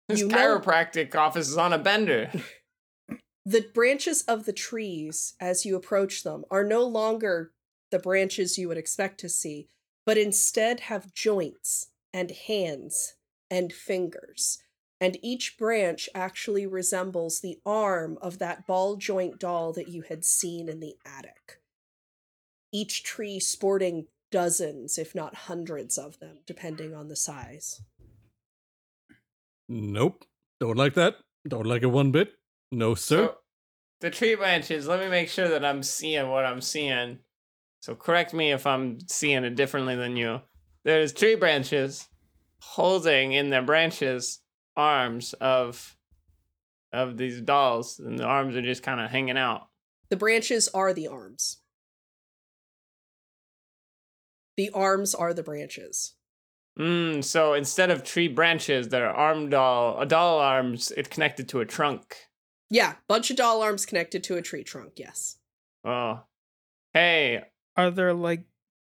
[0.08, 2.30] This You know- chiropractic office is on a bender.
[3.46, 7.54] The branches of the trees, as you approach them, are no longer
[7.90, 9.70] the branches you would expect to see,
[10.04, 13.14] but instead have joints and hands
[13.50, 14.58] and fingers.
[15.00, 20.24] And each branch actually resembles the arm of that ball joint doll that you had
[20.24, 21.60] seen in the attic.
[22.72, 27.80] Each tree sporting dozens, if not hundreds of them, depending on the size.
[29.68, 30.24] Nope.
[30.60, 31.16] Don't like that.
[31.46, 32.32] Don't like it one bit.
[32.72, 33.26] No, sir.
[33.26, 33.34] So,
[34.00, 37.18] the tree branches, let me make sure that I'm seeing what I'm seeing.
[37.80, 40.40] So correct me if I'm seeing it differently than you.
[40.88, 42.08] There's tree branches
[42.62, 44.40] holding in their branches
[44.74, 45.94] arms of
[46.94, 49.68] of these dolls, and the arms are just kind of hanging out.
[50.08, 51.58] The branches are the arms.
[54.56, 56.14] The arms are the branches.
[56.78, 61.50] Mm, so instead of tree branches that are arm doll, a doll arms, it's connected
[61.50, 62.16] to a trunk.
[62.70, 65.36] Yeah, bunch of doll arms connected to a tree trunk, yes.
[65.84, 66.20] Oh,
[66.94, 67.42] hey,
[67.76, 68.46] Are there like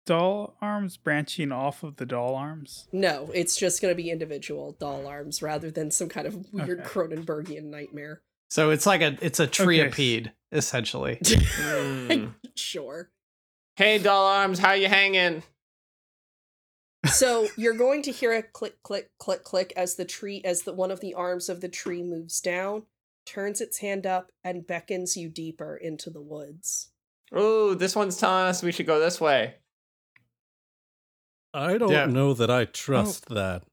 [0.09, 2.88] doll arms branching off of the doll arms?
[2.92, 6.81] No, it's just going to be individual doll arms rather than some kind of weird
[6.81, 6.88] Okay.
[6.88, 8.23] Cronenbergian nightmare.
[8.51, 10.33] So it's like a it's a Okay.
[10.51, 11.18] essentially.
[11.27, 12.35] Mm.
[12.57, 13.11] sure.
[13.77, 15.42] hey, doll arms, how you hanging?
[17.07, 20.73] So you're going to hear a click, click, click, click as the tree, as the
[20.73, 22.85] one of the arms of the tree moves down,
[23.25, 26.88] turns its hand up, and beckons you deeper into the woods.
[27.33, 29.55] Oh, this one's telling us we should go this way.
[31.55, 32.07] I don't Yeah.
[32.07, 33.65] know that I trust that.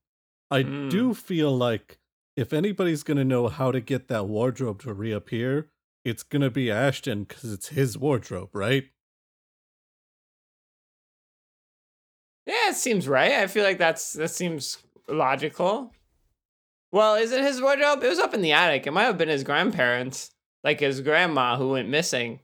[0.52, 0.90] I Mm.
[0.90, 2.00] do feel like
[2.36, 5.70] if anybody's going to know how to get that wardrobe to reappear,
[6.04, 8.90] it's going to be Ashton because it's his wardrobe, right?
[12.46, 13.32] Yeah, it seems right.
[13.34, 15.92] I feel like that's that seems logical.
[16.92, 18.04] Well, is it his wardrobe?
[18.04, 18.86] It was up in the attic.
[18.88, 20.32] It might have been his grandparents,
[20.64, 22.42] like his grandma who went missing.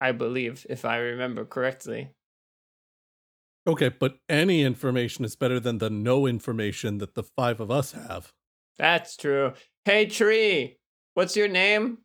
[0.00, 2.10] I believe, if I remember correctly.
[3.66, 7.92] Okay, but any information is better than the no information that the five of us
[7.92, 8.32] have.
[8.78, 9.52] That's true.
[9.84, 10.78] Hey, tree,
[11.14, 11.98] what's your name?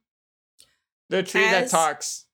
[1.09, 2.25] The tree that talks.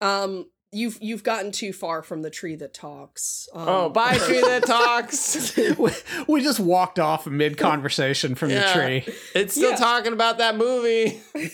[0.00, 3.48] Um, you've you've gotten too far from the tree that talks.
[3.52, 5.56] Um, oh, bye, tree that talks.
[5.78, 5.90] we,
[6.28, 8.66] we just walked off mid conversation from Yeah.
[8.72, 9.14] the tree.
[9.34, 9.76] It's still Yeah.
[9.76, 11.20] talking about that movie.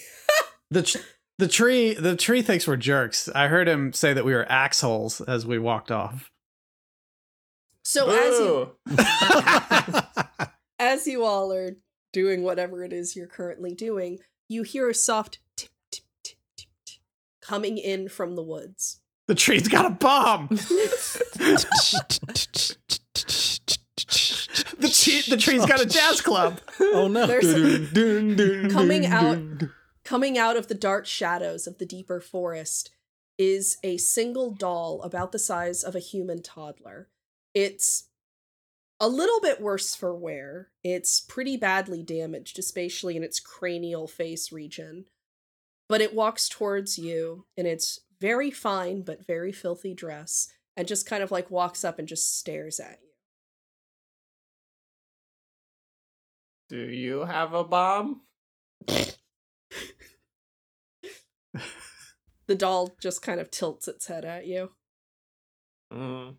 [0.73, 0.99] The tr-
[1.39, 3.29] the tree the tree thinks we're jerks.
[3.35, 6.31] I heard him say that we were axholes as we walked off.
[7.91, 8.71] So as you
[10.79, 11.75] as you all are
[12.13, 16.69] doing whatever it is you're currently doing, you hear a soft tip tip tip tip
[16.87, 17.01] tip
[17.41, 19.01] coming in from the woods.
[19.27, 20.47] the tree's got a bomb.
[20.51, 20.57] the
[24.79, 26.61] tree the tree's got a jazz club.
[26.79, 27.27] Oh no.
[27.27, 29.65] There's coming out
[30.05, 32.93] Coming out of the dark shadows of the deeper forest
[33.37, 37.09] is a single doll about the size of a human toddler.
[37.55, 38.09] It's
[38.99, 40.69] a little bit worse for wear.
[40.85, 45.07] It's pretty badly damaged, especially in its cranial face region.
[45.89, 51.07] But it walks towards you in its very fine but very filthy dress and just
[51.07, 53.09] kind of like walks up and just stares at you.
[56.69, 58.21] Do you have a bomb?
[62.51, 64.73] The doll just kind of tilts its head at you.
[65.93, 66.35] Mm.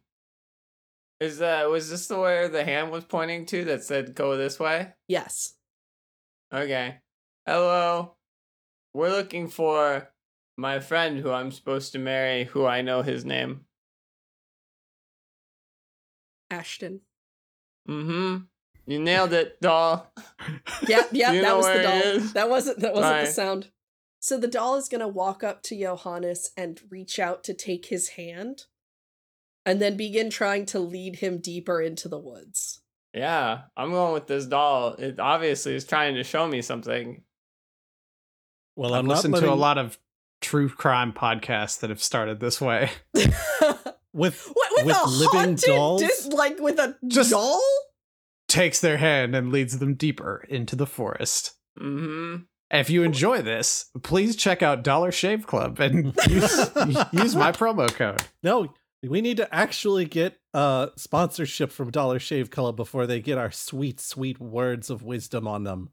[1.21, 4.59] Is that was this the way the hand was pointing to that said go this
[4.59, 4.93] way?
[5.07, 5.53] Yes.
[6.51, 6.97] Okay.
[7.45, 8.15] Hello.
[8.95, 10.09] We're looking for
[10.57, 13.61] my friend who I'm supposed to marry, who I know his name.
[16.49, 17.01] Ashton.
[17.87, 18.37] Mm-hmm.
[18.87, 20.11] You nailed it, doll.
[20.87, 22.19] Yeah, yeah, that was the doll.
[22.33, 23.25] That wasn't that wasn't Right.
[23.27, 23.69] the sound.
[24.19, 28.09] So the doll is gonna walk up to Johannes and reach out to take his
[28.09, 28.65] hand,
[29.65, 32.81] and then begin trying to lead him deeper into the woods.
[33.13, 34.93] Yeah, I'm going with this doll.
[34.93, 37.23] It obviously is trying to show me something.
[38.75, 39.97] Well, I've I'm not listened letting, to a lot of
[40.39, 42.89] true crime podcasts that have started this way.
[44.13, 46.01] with What with, with a living haunted dolls.
[46.01, 47.61] dis- like with a Just- doll?
[48.47, 51.53] Takes their hand and leads them deeper into the forest.
[51.79, 52.43] Mm-hmm.
[52.69, 56.69] If you enjoy this, please check out Dollar Shave Club and use,
[57.13, 58.21] use my promo code.
[58.43, 58.73] no,
[59.07, 63.51] we need to actually get uh sponsorship from Dollar Shave Club before they get our
[63.51, 65.89] sweet, sweet words of wisdom on them.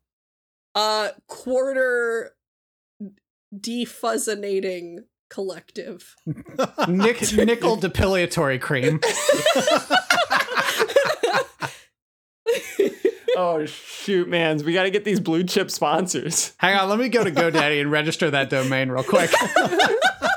[0.74, 2.34] Uh quarter
[3.54, 4.98] defuzzinating
[5.30, 6.14] collective.
[6.88, 9.00] Nick, nickel depilatory cream.
[13.40, 16.54] Oh shoot, mans, we got to get these blue chip sponsors.
[16.58, 19.30] Hang on, let me go to GoDaddy and register that domain real quick.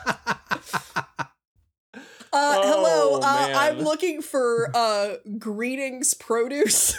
[2.33, 3.15] Uh, hello.
[3.15, 6.95] Oh, Uh, I'm looking for uh greetings produce.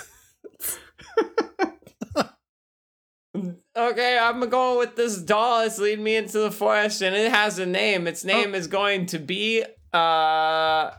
[3.75, 5.63] Okay, I'm going with this doll.
[5.63, 8.07] It's leading me into the forest, and it has a name.
[8.07, 9.65] Its name is going to be
[9.95, 10.91] uh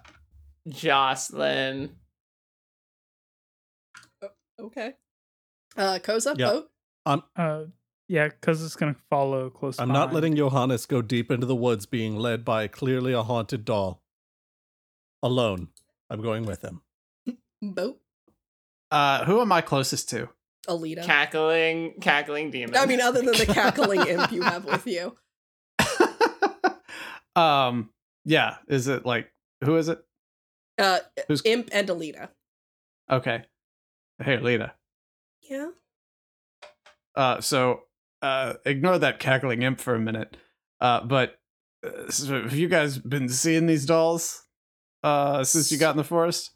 [0.67, 1.91] Jocelyn.
[4.59, 4.93] okay.
[5.77, 6.61] Uh, Koza, Yeah.
[7.05, 7.23] Boat.
[7.35, 7.65] Uh,
[8.07, 9.79] yeah, because it's gonna follow close.
[9.79, 13.65] I'm not letting Johannes go deep into the woods being led by clearly a haunted
[13.65, 14.02] doll.
[15.23, 15.69] Alone.
[16.09, 16.81] I'm going with him.
[17.61, 17.99] Boat.
[18.91, 20.29] Uh, who am I closest to?
[20.67, 21.03] Alita.
[21.03, 22.75] Cackling, cackling demon.
[22.77, 25.17] I mean, other than the cackling imp you have with you.
[27.41, 27.89] um,
[28.25, 28.57] yeah.
[28.67, 29.31] Is it like
[29.63, 29.99] who is it?
[30.77, 32.29] Uh, Who's imp and Alita.
[33.09, 33.43] okay?
[34.21, 34.73] Hey, Lita.
[35.49, 35.69] Yeah.
[37.15, 37.81] Uh, so
[38.21, 40.35] uh, ignore that cackling imp for a minute.
[40.81, 41.35] Uh, but
[41.85, 44.43] uh, so have you guys been seeing these dolls
[45.03, 46.51] uh since you got in the forest?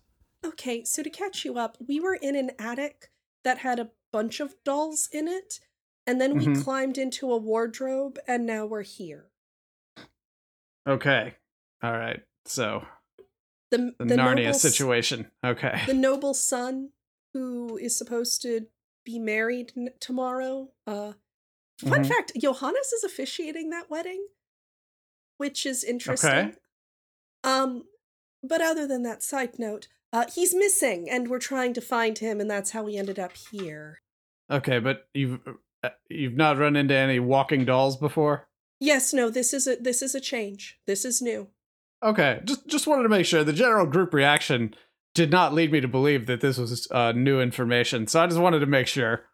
[0.45, 3.10] Okay, so to catch you up, we were in an attic
[3.43, 5.60] that had a bunch of dolls in it,
[6.05, 6.63] and then we Mhm.
[6.63, 9.31] climbed into a wardrobe, and now we're here.
[10.88, 11.36] Okay.
[11.83, 12.21] All right.
[12.45, 12.86] So
[13.71, 15.31] The, the, the Narnia noble situation.
[15.45, 15.81] Okay.
[15.86, 16.91] the noble son
[17.33, 18.67] who is supposed to
[19.03, 20.71] be married n- tomorrow.
[20.86, 21.13] Uh,
[21.81, 22.07] fun Mhm.
[22.07, 24.27] fact: Johannes is officiating that wedding,
[25.38, 26.29] which is interesting.
[26.31, 26.55] Okay.
[27.43, 27.83] Um,
[28.43, 32.39] but other than that, side note, uh, he's missing, and we're trying to find him,
[32.39, 34.02] and that's how we ended up here.
[34.50, 35.39] Okay, but you've
[35.84, 38.47] uh, you've not run into any walking dolls before.
[38.80, 40.80] Yes, no, this is a this is a change.
[40.88, 41.50] This is new.
[42.04, 44.73] Okay, just just wanted to make sure the general group reaction
[45.13, 48.08] did not lead me to believe that this was uh, new information.
[48.08, 49.26] So I just wanted to make sure.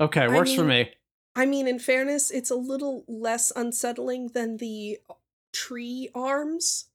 [0.00, 0.90] Okay, I works for me.
[1.34, 4.98] I mean, in fairness, it's a little less unsettling than the
[5.52, 6.86] tree arms.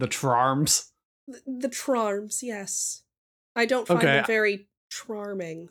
[0.00, 0.90] The charms.
[1.28, 3.02] The, the charms, yes.
[3.54, 4.06] I don't find Okay.
[4.16, 5.68] them very charming.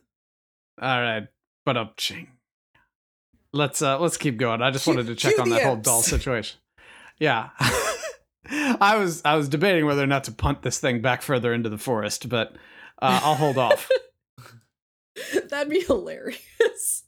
[0.82, 1.28] All right,
[1.66, 2.28] but up ching.
[3.52, 4.62] Let's uh let's keep going.
[4.62, 6.60] I just wanted to check on that whole doll situation.
[7.18, 7.50] Yeah.
[8.50, 11.70] I was I was debating whether or not to punt this thing back further into
[11.70, 12.54] the forest, but
[13.02, 13.90] uh, I'll hold off.
[15.50, 17.04] That'd be hilarious.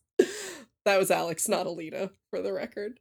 [0.85, 2.99] that was Alex, not Alita, for the record.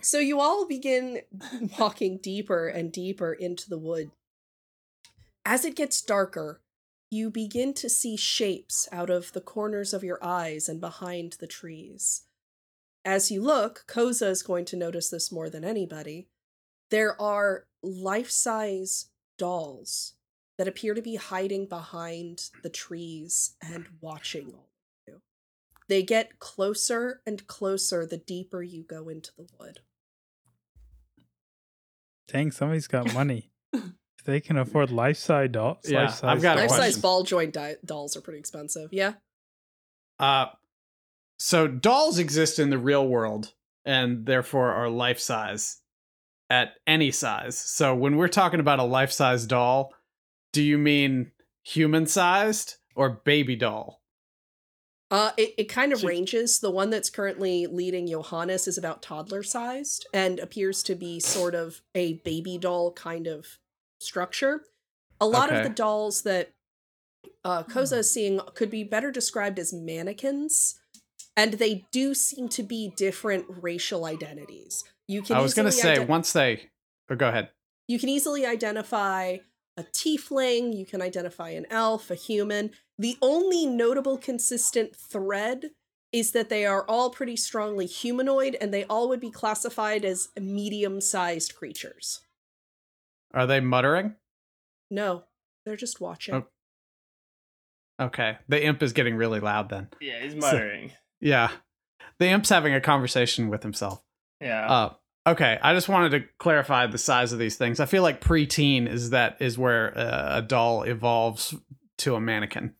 [0.00, 1.22] So you all begin
[1.78, 4.10] walking deeper and deeper into the wood.
[5.44, 6.60] As it gets darker,
[7.10, 11.46] you begin to see shapes out of the corners of your eyes and behind the
[11.46, 12.24] trees.
[13.04, 16.28] As you look, Koza is going to notice this more than anybody.
[16.90, 19.06] There are life size
[19.38, 20.14] dolls
[20.58, 24.67] that appear to be hiding behind the trees and watching all.
[25.88, 29.80] They get closer and closer the deeper you go into the wood.
[32.28, 33.50] Dang, somebody's got money.
[33.72, 37.54] if they can afford life size dolls, Yeah, life-size I've got a life-size ball joint
[37.54, 38.90] di- dolls are pretty expensive.
[38.92, 39.14] Yeah.
[40.18, 40.46] Uh,
[41.38, 43.52] so dolls exist in the real world
[43.84, 45.78] and therefore are life size
[46.50, 47.56] at any size.
[47.56, 49.94] So when we're talking about a life size doll,
[50.52, 51.30] do you mean
[51.62, 54.02] human sized or baby doll?
[55.10, 56.60] Uh, it, it kind of So- ranges.
[56.60, 61.54] The one that's currently leading Johannes is about toddler sized and appears to be sort
[61.54, 63.58] of a baby doll kind of
[64.00, 64.62] structure.
[65.20, 66.52] A lot of the dolls that
[67.44, 70.78] uh, Koza is seeing could be better described as mannequins,
[71.36, 74.84] and they do seem to be different racial identities.
[75.08, 76.68] You can I was going to say ide- once they
[77.10, 77.48] oh, go ahead.
[77.88, 79.38] you can easily identify
[79.78, 82.72] a tiefling, you can identify an elf, a human.
[82.98, 85.70] The only notable consistent thread
[86.12, 90.30] is that they are all pretty strongly humanoid and they all would be classified as
[90.38, 92.22] medium sized creatures.
[93.32, 94.16] Are they muttering?
[94.90, 95.24] No,
[95.64, 96.34] they're just watching.
[96.34, 96.46] Oh.
[98.00, 98.38] Okay.
[98.48, 99.88] The imp is getting really loud then.
[100.00, 100.92] Yeah, he's muttering.
[101.20, 101.50] Yeah.
[102.18, 104.02] The imp's having a conversation with himself.
[104.40, 104.68] Yeah.
[104.68, 104.92] Uh,
[105.32, 107.80] okay, I just wanted to clarify the size of these things.
[107.80, 111.54] I feel like preteen is that is where uh, a doll evolves
[111.98, 112.74] to a mannequin,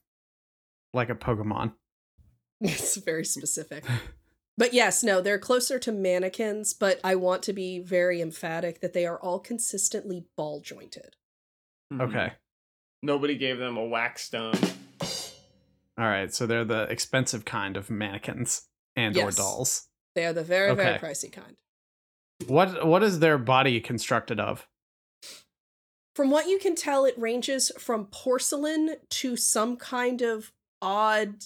[0.92, 1.72] like a Pokemon.
[2.60, 3.84] It's very specific.
[4.56, 8.92] But yes, no, they're closer to mannequins, but I want to be very emphatic that
[8.94, 11.14] they are all consistently ball jointed.
[11.92, 12.00] Mhm.
[12.08, 12.32] Okay,
[13.00, 14.54] Nobody gave them a wax stone.
[15.96, 16.34] all right.
[16.34, 18.62] So they're the expensive kind of mannequins
[18.96, 19.86] and or dolls.
[20.16, 21.56] They are the very, very pricey kind.
[22.46, 24.66] What what is their body constructed of?
[26.14, 31.44] From what you can tell, it ranges from porcelain to some kind of odd,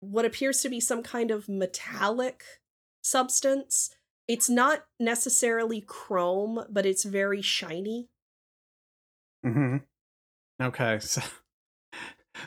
[0.00, 2.44] what appears to be some kind of metallic
[3.02, 3.94] substance.
[4.28, 8.08] It's not necessarily chrome, but it's very shiny.
[9.42, 9.76] hmm
[10.60, 11.22] Okay, so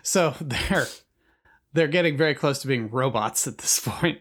[0.03, 0.88] so they're
[1.73, 4.19] they're getting very close to being robots at this point.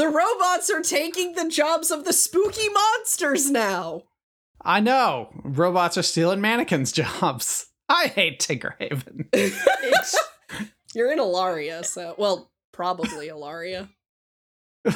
[0.00, 4.04] The robots are taking the jobs of the spooky monsters now.
[4.64, 7.66] I know robots are stealing mannequins' jobs.
[7.86, 9.26] I hate Tinkerhaven.
[10.94, 13.90] You're in Alaria, so well, probably Alaria.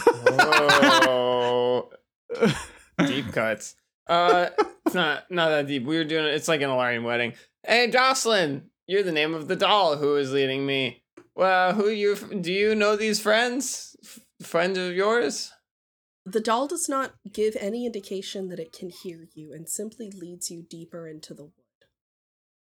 [1.07, 1.91] Oh,
[3.05, 3.77] deep cuts.
[4.07, 4.49] Uh,
[4.87, 5.85] it's not not that deep.
[5.85, 6.33] We were doing it.
[6.33, 7.35] It's like an Alarian wedding.
[7.63, 11.03] Hey, Jocelyn, you're the name of the doll who is leading me.
[11.37, 13.95] Well, who you do you know these friends?
[14.45, 15.53] F- friends of yours?
[16.27, 20.51] The doll does not give any indication that it can hear you and simply leads
[20.51, 21.53] you deeper into the wood.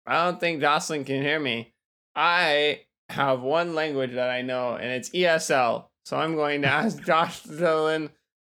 [0.05, 1.73] I don't think Jocelyn can hear me.
[2.15, 5.85] I have one language that I know, and it's ESL.
[6.05, 8.09] So I'm going to ask Jocelyn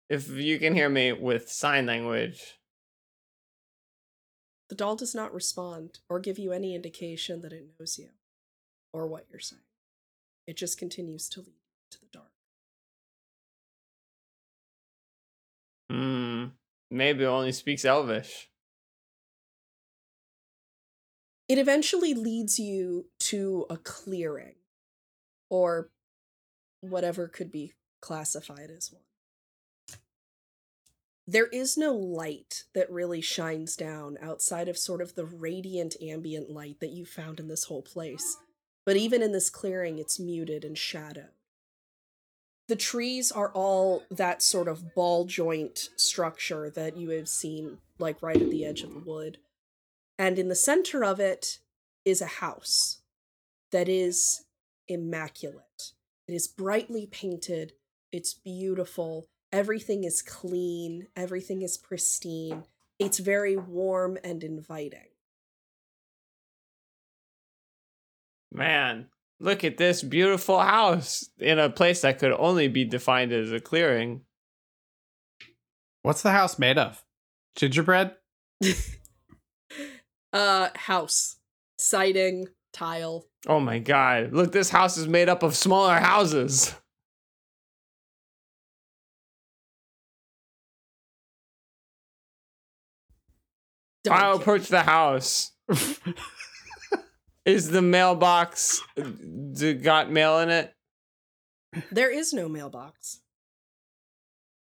[0.10, 2.60] if you can hear me with sign language.
[4.69, 8.10] The doll does not respond or give you any indication that it knows you
[8.93, 9.62] or what you're saying.
[10.47, 11.60] It just continues to lead
[11.91, 12.34] to the dark.
[15.89, 16.45] Hmm.
[16.89, 18.49] Maybe only speaks Elvish.
[21.47, 24.55] It eventually leads you to a clearing
[25.49, 25.89] or
[26.81, 29.01] whatever could be classified as one.
[31.27, 36.51] There is no light that really shines down outside of sort of the radiant ambient
[36.51, 38.37] light that you found in this whole place.
[38.85, 41.34] But even in this clearing, it's muted and shadowed.
[42.67, 48.21] The trees are all that sort of ball joint structure that you have seen, like
[48.23, 49.38] right at the edge of the wood.
[50.17, 51.60] And in the center of it
[52.06, 53.01] is a house
[53.71, 54.45] that is
[54.88, 55.91] immaculate.
[56.28, 57.73] It is brightly painted,
[58.12, 62.63] it's beautiful, everything is clean, everything is pristine.
[62.97, 65.10] It's very warm and inviting.
[68.51, 69.08] Man,
[69.39, 73.59] look at this beautiful house in a place that could only be defined as a
[73.59, 74.21] clearing.
[76.01, 77.03] What's the house made of?
[77.55, 78.15] Gingerbread?
[80.35, 81.37] Uh, house,
[81.79, 83.25] siding, tile.
[83.47, 84.33] Oh my god.
[84.33, 86.75] Look, this house is made up of smaller houses.
[94.03, 95.53] Don't I'll approach the house.
[97.45, 100.73] Is the mailbox d- got mail in it?
[101.91, 103.21] There is no mailbox.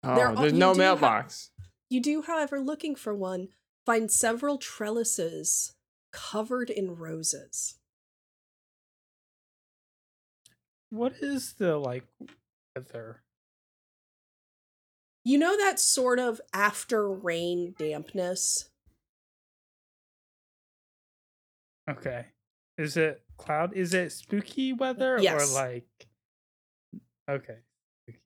[0.03, 1.51] Oh, There are- there's no do ha- mailbox.
[1.89, 3.49] You do, however, looking for one,
[3.85, 5.73] find several trellises
[6.11, 7.75] covered in roses.
[10.89, 12.05] What is the like
[12.75, 13.23] weather?
[15.23, 18.69] You know that sort of after rain dampness?
[21.89, 22.27] Okay.
[22.77, 23.73] Is it cloud?
[23.73, 25.51] Is it spooky weather Yes.
[25.51, 26.07] or like?
[27.29, 27.57] Okay.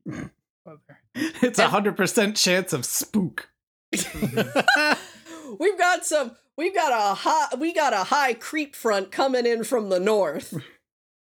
[0.66, 1.00] Weather.
[1.16, 3.50] It's a hundred percent chance of spook.
[3.92, 9.64] we've got some we've got a high we got a high creep front coming in
[9.64, 10.54] from the north.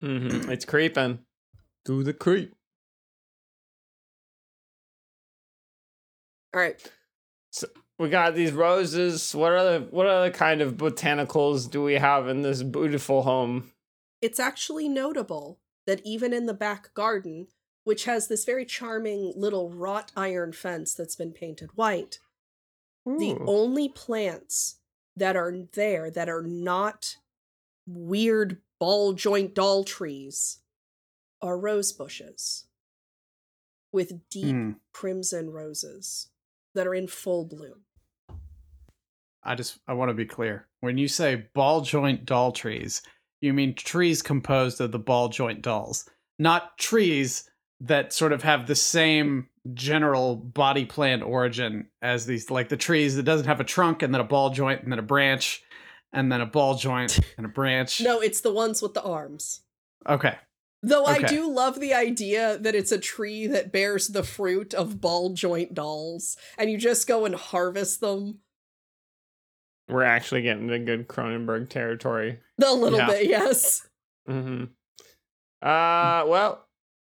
[0.02, 0.50] Mm-hmm.
[0.50, 1.20] It's creeping.
[1.86, 2.54] Do the creep.
[6.54, 6.78] All right.
[8.04, 9.34] We got these roses.
[9.34, 13.72] What other what other kind of botanicals do we have in this beautiful home?
[14.20, 17.46] It's actually notable that even in the back garden,
[17.84, 22.18] which has this very charming little wrought iron fence that's been painted white,
[23.06, 24.80] the only plants
[25.16, 27.16] that are there that are not
[27.86, 30.58] weird ball joint doll trees
[31.40, 32.66] are rose bushes
[33.92, 34.72] with deep Hmm.
[34.92, 36.28] crimson roses
[36.74, 37.86] that are in full bloom.
[39.44, 40.66] I just I want to be clear.
[40.80, 43.02] When you say ball joint doll trees,
[43.40, 47.48] you mean trees composed of the ball joint dolls, not trees
[47.80, 53.16] that sort of have the same general body plan origin as these like the trees
[53.16, 55.62] that doesn't have a trunk and then a ball joint and then a branch
[56.12, 58.00] and then a ball joint and a branch.
[58.00, 59.62] No, it's the ones with the arms.
[60.08, 60.36] Okay.
[60.82, 65.00] Though I do love the idea that it's a tree that bears the fruit of
[65.00, 68.40] ball joint dolls, and you just go and harvest them.
[69.88, 72.40] We're actually getting to good Cronenberg territory.
[72.62, 73.06] A little Yeah.
[73.08, 73.86] bit, yes.
[74.28, 74.64] Mm-hmm.
[75.66, 76.66] Uh, well,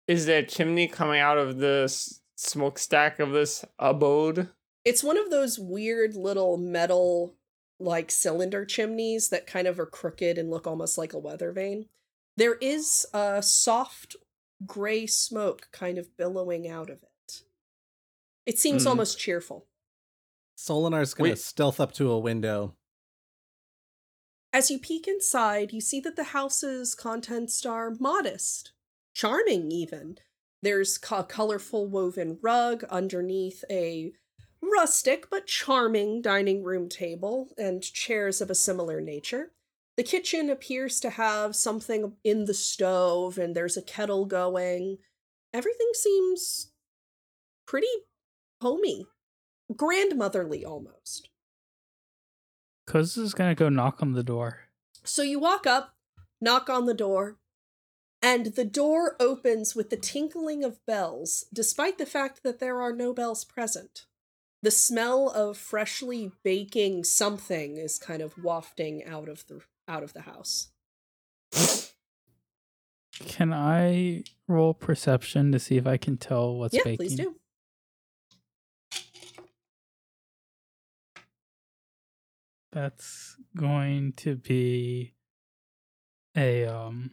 [0.08, 1.92] is there a chimney coming out of the
[2.36, 4.48] smokestack of this abode?
[4.84, 7.34] It's one of those weird little metal,
[7.78, 11.86] like cylinder chimneys that kind of are crooked and look almost like a weather vane.
[12.36, 14.16] There is a soft
[14.64, 17.42] gray smoke kind of billowing out of it.
[18.46, 18.90] It seems Mm.
[18.90, 19.66] almost cheerful.
[20.56, 21.38] Solinar's gonna Wait.
[21.38, 22.74] stealth up to a window.
[24.52, 28.72] As you peek inside, you see that the house's contents are modest,
[29.14, 30.16] charming even.
[30.62, 34.12] There's a colorful woven rug underneath a
[34.62, 39.52] rustic but charming dining room table and chairs of a similar nature.
[39.96, 44.98] The kitchen appears to have something in the stove and there's a kettle going.
[45.52, 46.72] Everything seems
[47.66, 47.86] pretty
[48.60, 49.06] homey,
[49.74, 51.30] grandmotherly almost.
[52.86, 54.68] Cuz is gonna go knock on the door.
[55.04, 55.96] So you walk up,
[56.40, 57.38] knock on the door,
[58.22, 62.92] and the door opens with the tinkling of bells, despite the fact that there are
[62.92, 64.06] no bells present.
[64.62, 70.12] The smell of freshly baking something is kind of wafting out of the out of
[70.12, 70.68] the house.
[73.20, 76.96] Can I roll perception to see if I can tell what's yeah, baking?
[76.96, 77.36] please do.
[82.76, 85.14] That's going to be
[86.36, 87.12] a um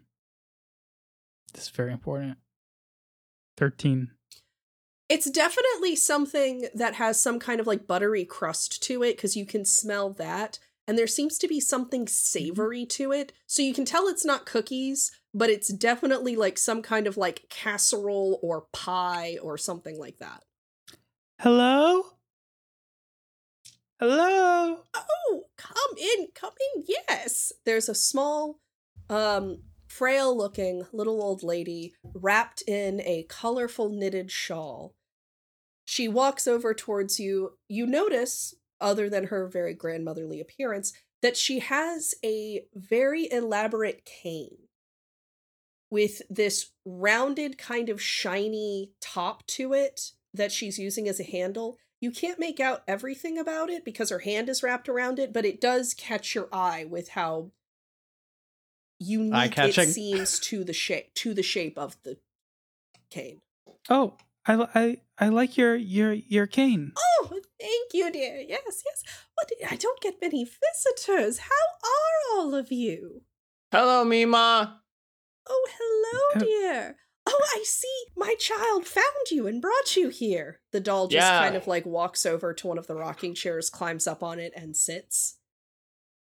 [1.54, 2.38] this is very important.
[3.56, 4.12] 13.
[5.08, 9.46] It's definitely something that has some kind of like buttery crust to it because you
[9.46, 10.60] can smell that.
[10.86, 13.32] And there seems to be something savory to it.
[13.48, 17.46] So you can tell it's not cookies, but it's definitely like some kind of like
[17.50, 20.44] casserole or pie or something like that.
[21.40, 22.04] Hello?
[24.06, 24.80] Hello?
[24.94, 27.54] Oh, come in, come in, yes.
[27.66, 28.60] There's a small,
[29.10, 34.94] um, frail looking little old lady wrapped in a colorful knitted shawl.
[35.86, 37.52] She walks over towards you.
[37.70, 40.92] You notice, other than her very grandmotherly appearance,
[41.22, 44.68] that she has a very elaborate cane
[45.90, 51.78] with this rounded, kind of shiny top to it that she's using as a handle.
[52.04, 55.46] You can't make out everything about it because her hand is wrapped around it, but
[55.46, 57.52] it does catch your eye with how
[59.00, 62.18] unique it seems to the shape to the shape of the
[63.10, 63.40] cane.
[63.90, 66.92] Oh, I I I like your your your cane.
[66.98, 68.44] Oh, thank you, dear.
[68.50, 69.04] Yes, yes.
[69.36, 69.50] What?
[69.72, 71.38] I don't get many visitors.
[71.38, 73.22] How are all of you?
[73.72, 74.82] Hello, Mima.
[75.48, 76.98] Oh, hello, Uh, dear.
[77.26, 77.88] Oh, I see.
[78.18, 80.60] My child found you and brought you here.
[80.72, 81.40] The doll just Yeah.
[81.40, 84.52] kind of like walks over to one of the rocking chairs, climbs up on it,
[84.56, 85.38] and sits.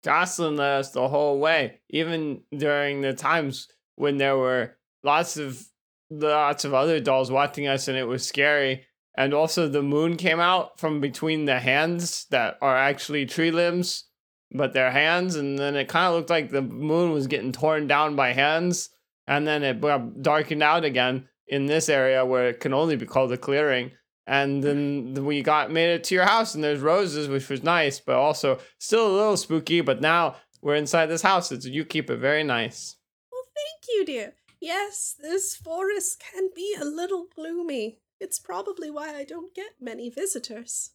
[0.05, 5.66] Jocelyn led us the whole way, even during the times when there were lots of
[6.09, 8.86] lots of other dolls watching us, and it was scary.
[9.18, 14.05] And also, the moon came out from between the hands that are actually tree limbs,
[14.53, 17.86] but they're hands, and then it kind of looked like the moon was getting torn
[17.86, 18.90] down by hands.
[19.27, 19.81] And then it
[20.22, 23.93] darkened out again in this area where it can only be called a clearing.
[24.29, 28.01] And then we got made it to your house, and there's roses, which was nice,
[28.01, 29.81] but also still a little spooky.
[29.83, 32.97] But now we're inside this house, so you keep it very nice.
[33.31, 34.35] Well, thank you, dear.
[34.61, 38.01] Yes, this forest can be a little gloomy.
[38.18, 40.91] It's probably why I don't get many visitors.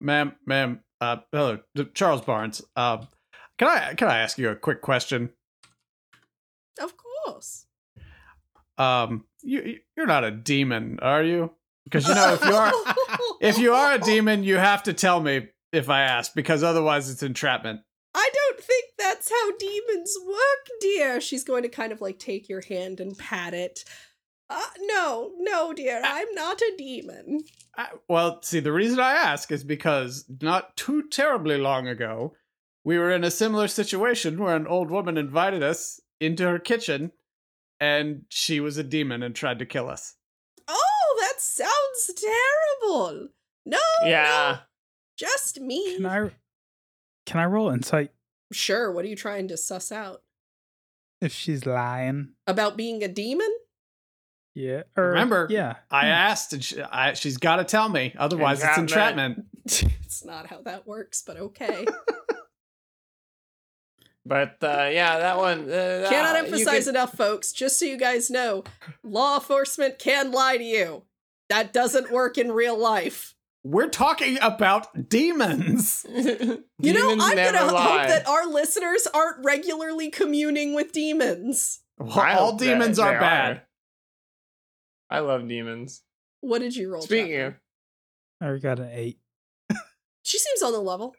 [0.00, 1.60] Ma'am, ma'am, uh, hello,
[1.94, 2.60] Charles Barnes.
[2.76, 2.98] Uh,
[3.58, 5.30] can I can I ask you a quick question?
[6.80, 7.07] Of course.
[8.78, 11.52] Um, you you're not a demon, are you?
[11.84, 12.72] Because you know if you are
[13.40, 17.10] if you are a demon, you have to tell me if I ask, because otherwise
[17.10, 17.80] it's entrapment.
[18.14, 21.20] I don't think that's how demons work, dear.
[21.20, 23.84] She's going to kind of like take your hand and pat it.
[24.50, 27.40] Uh, no, no, dear, I'm not a demon.
[27.76, 32.34] I, well, see, the reason I ask is because not too terribly long ago,
[32.82, 37.12] we were in a similar situation where an old woman invited us into her kitchen,
[37.80, 40.14] and she was a demon and tried to kill us.
[40.66, 43.28] Oh, that sounds terrible.
[43.66, 44.58] No, no, Yeah.
[45.16, 45.96] just me.
[45.96, 46.30] Can I
[47.26, 48.10] can I roll insight
[48.52, 50.22] Sure, what are you trying to suss out?
[51.20, 52.30] if she's lying?
[52.46, 53.50] About being a demon?
[54.54, 54.84] Yeah.
[54.96, 55.76] Or, Remember, Yeah.
[55.90, 56.12] I Hmm.
[56.12, 59.44] asked, and she, I, she's got to tell me, otherwise it's Entrapment.
[59.66, 59.94] entrapment.
[60.04, 61.84] it's not how that works, but okay.
[64.28, 65.60] But uh, yeah, that one.
[65.70, 67.52] Uh, Cannot that- you emphasize could- enough, folks.
[67.52, 68.62] Just so you guys know,
[69.02, 71.04] law enforcement can lie to you.
[71.48, 73.34] That doesn't work in real life.
[73.64, 76.04] We're talking about demons.
[76.80, 77.82] You know, I'm gonna lie.
[77.82, 81.80] hope that our listeners aren't regularly communing with demons.
[81.98, 83.62] Well, all demons are they bad.
[85.10, 86.02] I love demons.
[86.40, 87.02] What did you roll?
[87.02, 87.56] Speaking Chapman?
[88.42, 89.18] of, I got an eight.
[90.22, 91.16] she seems on the level.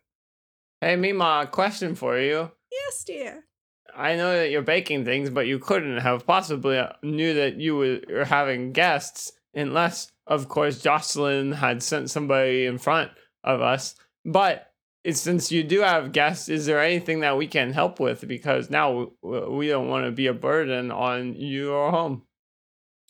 [0.80, 2.52] hey Mima, question for you.
[2.72, 3.46] Yes, dear.
[3.96, 7.76] I know that you're baking things, but you couldn't have possibly uh, knew that you
[7.76, 13.12] were having guests unless, of course, Jocelyn had sent somebody in front
[13.44, 13.96] of us.
[14.24, 14.72] But
[15.10, 18.28] since you do have guests, is there anything that we can help with?
[18.28, 22.24] Because now we don't want to be a burden on your home.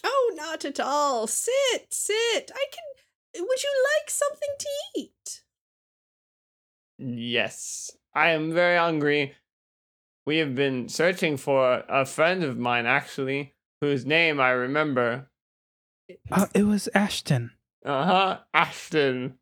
[0.03, 1.27] Oh, not at all.
[1.27, 2.51] Sit, sit.
[2.55, 3.45] I can.
[3.45, 5.41] Would you like something to eat?
[6.97, 9.35] Yes, I am very hungry.
[10.29, 15.31] We have been searching for a friend of mine, actually, whose name I remember.
[16.31, 17.49] Oh, it was Ashton.
[17.83, 19.39] Uh huh, Ashton.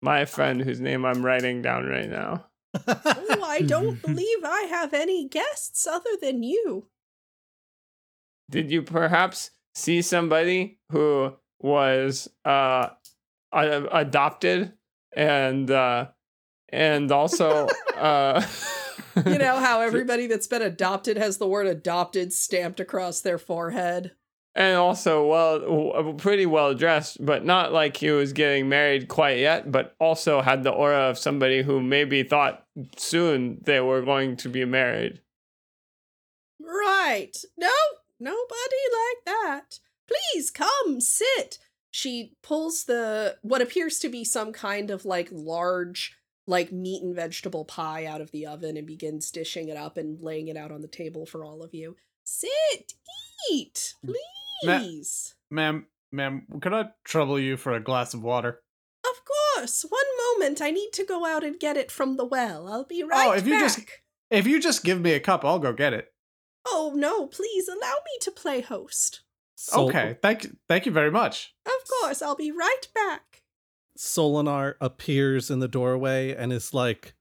[0.00, 2.46] My friend, whose name I'm writing down right now.
[2.88, 6.86] Oh, I don't believe I have any guests other than you.
[8.48, 12.88] Did you perhaps see somebody who was uh
[13.52, 14.72] adopted
[15.14, 16.06] and uh
[16.70, 18.42] and also uh
[19.16, 24.12] You know how everybody that's been adopted has the word adopted stamped across their forehead?
[24.56, 29.38] and also well uh, pretty well dressed but not like he was getting married quite
[29.38, 34.36] yet but also had the aura of somebody who maybe thought soon they were going
[34.36, 35.20] to be married
[37.10, 37.36] Right.
[37.58, 37.72] No,
[38.18, 38.46] nobody
[38.92, 39.78] like that.
[40.06, 41.58] Please come, sit.
[41.90, 46.16] She pulls the what appears to be some kind of like large
[46.50, 50.20] like meat and vegetable pie out of the oven and begins dishing it up and
[50.20, 51.96] laying it out on the table for all of you.
[52.24, 52.94] Sit,
[53.50, 53.94] eat,
[54.62, 55.34] please.
[55.50, 58.60] ma'am, ma'am, could I trouble you for a glass of water?
[59.04, 59.84] Of course.
[59.88, 60.00] One
[60.38, 60.60] moment.
[60.60, 62.68] I need to go out and get it from the well.
[62.68, 63.80] I'll be oh, right Oh, if you just-
[64.30, 66.12] If you just give me a cup, I'll go get it.
[66.66, 69.22] Oh no, please allow me to play host.
[69.56, 71.54] Sol- okay, thank you, thank you very much.
[71.66, 73.39] Of course, I'll be right back.
[74.00, 77.12] Solinar appears in the doorway and is like,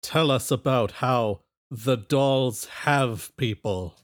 [0.00, 1.40] Tell us about how
[1.72, 3.96] the dolls have people.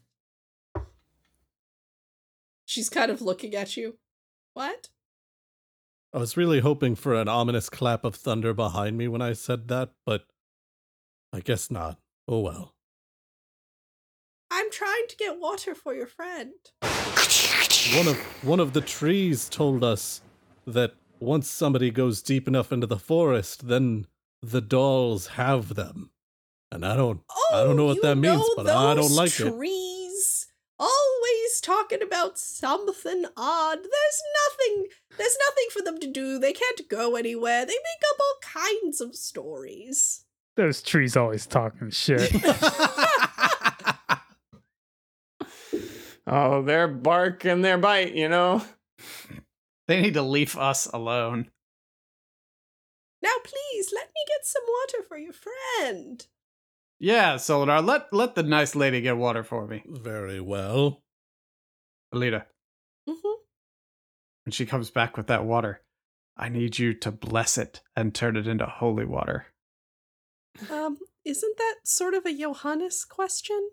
[2.65, 3.97] She's kind of looking at you.
[4.53, 4.89] What?
[6.13, 9.69] I was really hoping for an ominous clap of thunder behind me when I said
[9.69, 10.25] that, but
[11.31, 11.97] I guess not.
[12.27, 12.73] Oh well.
[14.51, 16.51] I'm trying to get water for your friend.
[17.95, 20.21] One of one of the trees told us
[20.65, 24.07] that once somebody goes deep enough into the forest, then
[24.41, 26.11] the dolls have them.
[26.71, 27.21] And I don't
[27.53, 29.53] I don't know oh, what you that means, but I don't those like it.
[29.53, 30.47] trees.
[30.79, 33.77] Always talking about something odd.
[33.77, 34.85] There's nothing.
[35.17, 36.39] There's nothing for them to do.
[36.39, 37.65] They can't go anywhere.
[37.65, 40.25] They make up all kinds of stories.
[40.55, 42.31] Those trees always talking shit.
[46.27, 48.61] oh their bark and their bite you know
[49.97, 51.49] They need to leave us alone.
[53.23, 56.25] Now, please let me get some water for your friend.
[56.99, 59.83] Yeah, Solinar, let let the nice lady get water for me.
[59.87, 61.03] Very well.
[62.13, 62.45] Alita,
[63.07, 63.37] hmm
[64.45, 65.81] when she comes back with that water,
[66.37, 69.47] I need you to bless it and turn it into holy water.
[70.71, 73.71] Um, isn't that sort of a Johannes question?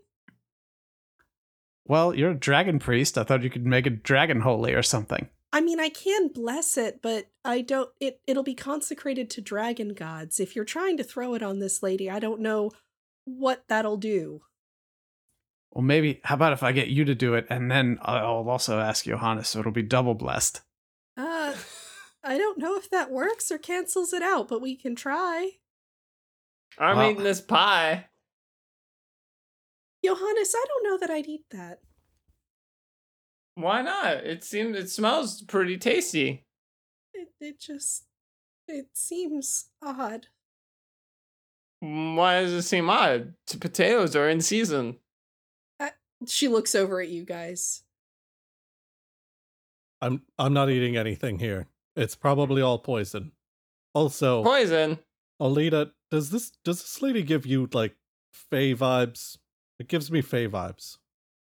[1.86, 3.16] Well, you're a dragon priest.
[3.16, 5.28] I thought you could make a dragon holy or something.
[5.54, 7.88] I mean, I can bless it, but I don't.
[8.00, 10.40] It it'll be consecrated to dragon gods.
[10.40, 12.72] If you're trying to throw it on this lady, I don't know
[13.24, 14.42] what that'll do.
[15.70, 18.80] Well, maybe, how about if I get you to do it and then I'll also
[18.80, 20.60] ask Johannes, so it'll be double blessed.
[21.16, 21.54] Uh,
[22.24, 25.52] I'm don't know if that works or cancels it out, but we can try.
[26.78, 28.06] I'm Well- eating this pie.
[30.04, 31.80] Johannes, I don't know that I'd eat that.
[33.54, 34.16] Why not?
[34.24, 36.44] It seems it smells pretty tasty.
[37.12, 38.04] It it just
[38.66, 40.26] it seems odd.
[41.82, 43.34] Mm, why does it seem odd?
[43.46, 44.96] T- Potatoes are in season.
[46.26, 47.82] She looks over at you guys.
[50.00, 51.66] I'm I'm not eating anything here.
[51.96, 52.20] It's hmm.
[52.20, 53.32] probably all poison.
[53.94, 54.98] Also, Poison.
[55.40, 57.94] Alita, does this does this lady give you like
[58.32, 59.38] Fey vibes?
[59.78, 60.98] It gives me Fey vibes.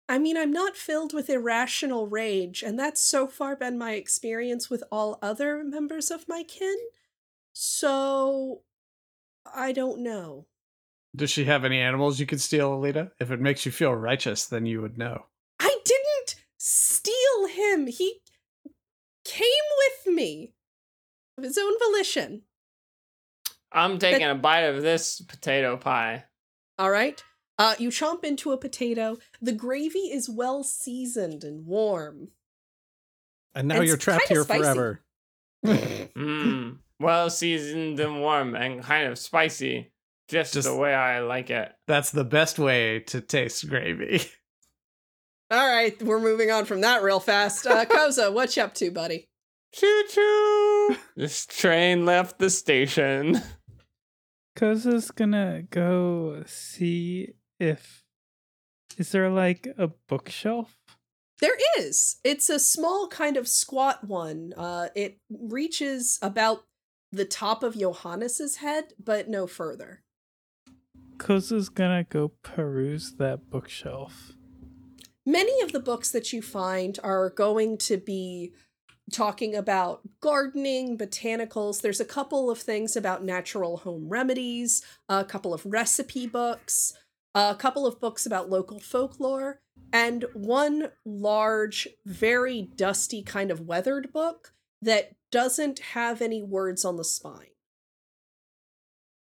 [0.10, 4.70] I mean, I'm not filled with irrational rage, and that's so far been my experience
[4.70, 6.78] with all other members of my kin.
[7.52, 8.62] So,
[9.54, 10.46] I don't know.
[11.16, 13.12] Does she have any animals you could steal, Alita?
[13.20, 15.26] If it makes you feel righteous, then you would know.
[15.60, 17.88] I didn't steal him.
[17.88, 18.22] He
[19.26, 19.48] came
[20.06, 20.54] with me
[21.38, 22.44] of his own volition.
[23.72, 26.26] I'm taking a bite of this potato pie.
[26.80, 27.22] All right.
[27.60, 29.18] Uh, you chomp into a potato.
[29.42, 32.30] The gravy is well seasoned and warm.
[33.56, 34.62] And now It's you're trapped here spicy.
[34.62, 35.02] forever.
[35.66, 36.78] Mmm.
[37.00, 39.92] Well seasoned and warm and kind of spicy.
[40.30, 41.72] Just, Just- the way I like it.
[41.86, 44.22] That's the best way to taste gravy.
[45.52, 47.68] All right, we're moving on from that real fast.
[47.68, 49.30] Uh, Koza, what you up to, buddy?
[49.74, 50.96] Choo choo!
[51.16, 53.42] this train left the station.
[54.58, 58.04] Koza's gonna go see if
[58.98, 60.76] is there like a bookshelf?
[61.40, 62.18] There is.
[62.24, 64.54] It's a small kind of squat one.
[64.58, 66.64] Uh, it reaches about
[67.12, 70.04] the top of Johannes's head, but no further.
[71.18, 74.34] Koza's gonna go peruse that bookshelf.
[75.26, 78.54] Many of the books that you find are going to be
[79.12, 81.82] talking about gardening, botanicals.
[81.82, 86.94] There's a couple of things about natural home remedies, a couple of recipe books,
[87.38, 89.62] a couple of books about local folklore,
[89.94, 96.98] and one large, very dusty, kind of weathered book that doesn't have any words on
[96.98, 97.52] the spine.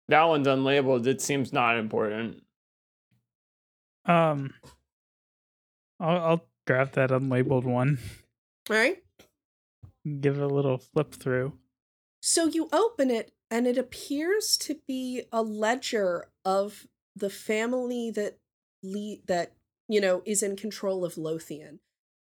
[0.10, 1.08] That one's unlabeled.
[1.08, 2.44] It seems not important.
[4.06, 4.54] Um,
[6.00, 7.98] I'll, I'll grab that unlabeled one,
[8.70, 8.98] All right?
[10.20, 11.54] give it a little flip through.
[12.22, 18.38] So you open it, and it appears to be a ledger of the family that
[18.84, 19.54] le- that
[19.88, 21.80] you know is in control of Lothian.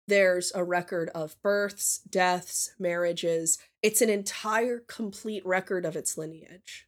[0.07, 3.59] There's a record of births, deaths, marriages.
[3.83, 6.87] It's an entire complete record of its lineage.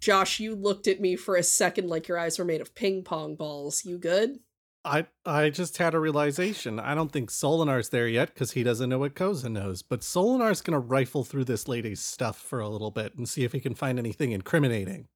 [0.00, 3.04] Josh, you looked at me for a second like your eyes were made of ping
[3.04, 3.84] pong balls.
[3.84, 4.38] You good?
[4.84, 6.78] I I just had a realization.
[6.80, 9.82] I don't think Solinar's there yet because he doesn't know what Koza knows.
[9.82, 13.52] But Solinar's gonna rifle through this lady's stuff for a little bit and see if
[13.52, 15.08] he can find anything incriminating.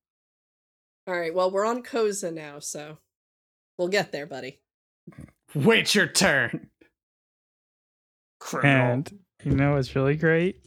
[1.06, 2.98] All right, well, we're on Koza now, so
[3.78, 4.60] we'll get there, buddy.
[5.54, 6.68] Wait your turn.
[8.38, 8.92] Criminal.
[8.92, 10.60] And you know what's really great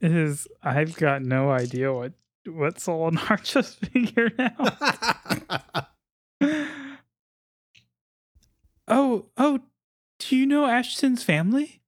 [0.00, 2.12] is I've got no idea what
[2.46, 5.88] what Solinar just figured out.
[8.88, 9.60] oh, oh,
[10.18, 11.82] do you know Ashton's family?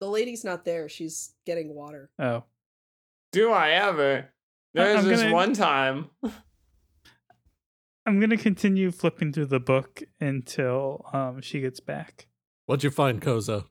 [0.00, 0.88] The lady's not there.
[0.88, 2.10] She's getting water.
[2.18, 2.44] Oh,
[3.32, 4.30] Do I ever?
[4.72, 6.10] There's I'm this gonna- one time.
[8.06, 12.28] I'm gonna continue flipping through the book until um she gets back.
[12.66, 13.66] What'd you find, Koza?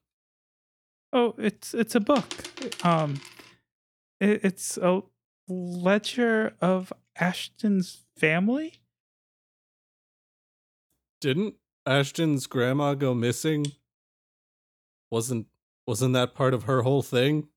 [1.11, 2.25] Oh, it's it's a book.
[2.86, 3.19] Um,
[4.19, 5.01] it, it's a
[5.47, 8.75] ledger of Ashton's family.
[11.21, 11.55] Didn't
[11.89, 13.65] Ashton's grandma go missing?
[15.09, 15.47] Wasn't
[15.87, 17.47] wasn't that part of her whole thing?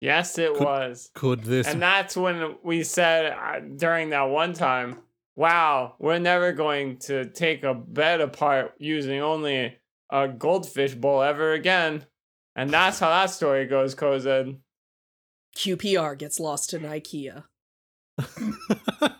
[0.00, 1.10] Yes, it Could- was.
[1.14, 5.00] Could this And that's when we said uh, during that one time,
[5.36, 9.76] wow, we're never going to take a bed apart using only
[10.10, 12.06] a goldfish bowl ever again.
[12.56, 14.56] And that's how that story goes, Kozed.
[15.56, 17.44] QPR gets lost in IKEA.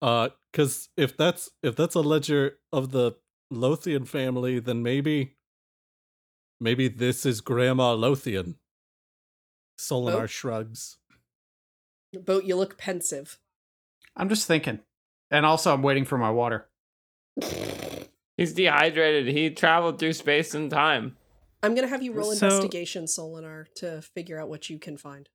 [0.00, 3.12] Uh, because if that's if that's a ledger of the
[3.50, 5.36] Lothian family, then maybe
[6.60, 8.56] maybe this is Grandma Lothian.
[9.78, 10.26] Solinar Oh.
[10.26, 10.98] shrugs.
[12.12, 13.38] Boat, you look pensive.
[14.16, 14.80] I'm just thinking.
[15.30, 16.68] And also, I'm waiting for my water.
[18.36, 19.28] He's dehydrated.
[19.34, 21.16] He traveled through space and time.
[21.62, 25.28] I'm gonna have you roll So- investigation, Solinar, to figure out what you can find.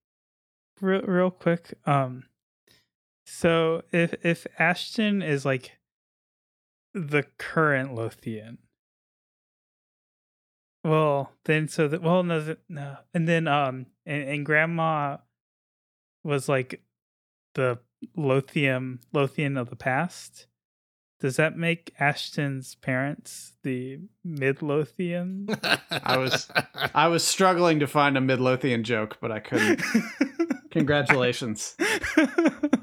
[0.82, 2.24] real, real quick um
[3.26, 5.78] so if if ashton is like
[6.94, 8.58] the current lothian
[10.84, 15.18] well then so that well no th- no and then um and, and grandma
[16.24, 16.82] was like
[17.56, 17.80] the
[18.16, 20.48] lothian lothian of the past
[21.20, 25.48] does that make ashton's parents the mid-lothian
[26.04, 26.50] I was
[26.94, 29.82] I was struggling to find a Midlothian joke, but I couldn't.
[30.72, 31.76] Congratulations.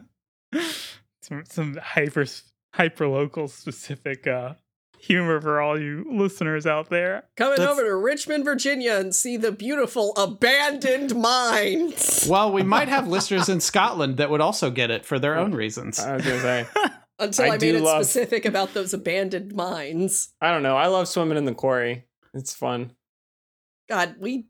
[1.22, 2.26] some some hyper
[2.74, 4.54] hyper local specific uh
[4.98, 7.24] humor for all you listeners out there.
[7.36, 12.26] Coming That's- over to Richmond, Virginia, and see the beautiful abandoned mines.
[12.28, 15.54] Well, we might have listeners in Scotland that would also get it for their own
[15.54, 15.98] reasons.
[15.98, 16.66] I was gonna say.
[17.18, 20.30] Until I I, made it love- specific about those abandoned mines.
[20.40, 20.76] I don't know.
[20.76, 22.06] I love swimming in the quarry.
[22.32, 22.92] It's fun.
[23.88, 24.46] God, we.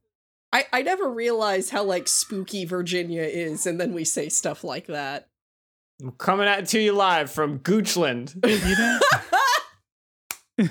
[0.53, 4.87] I, I never realized how like spooky Virginia is, and then we say stuff like
[4.89, 5.29] that.
[6.01, 8.35] I'm coming at to you live from Goochland.
[8.47, 8.99] You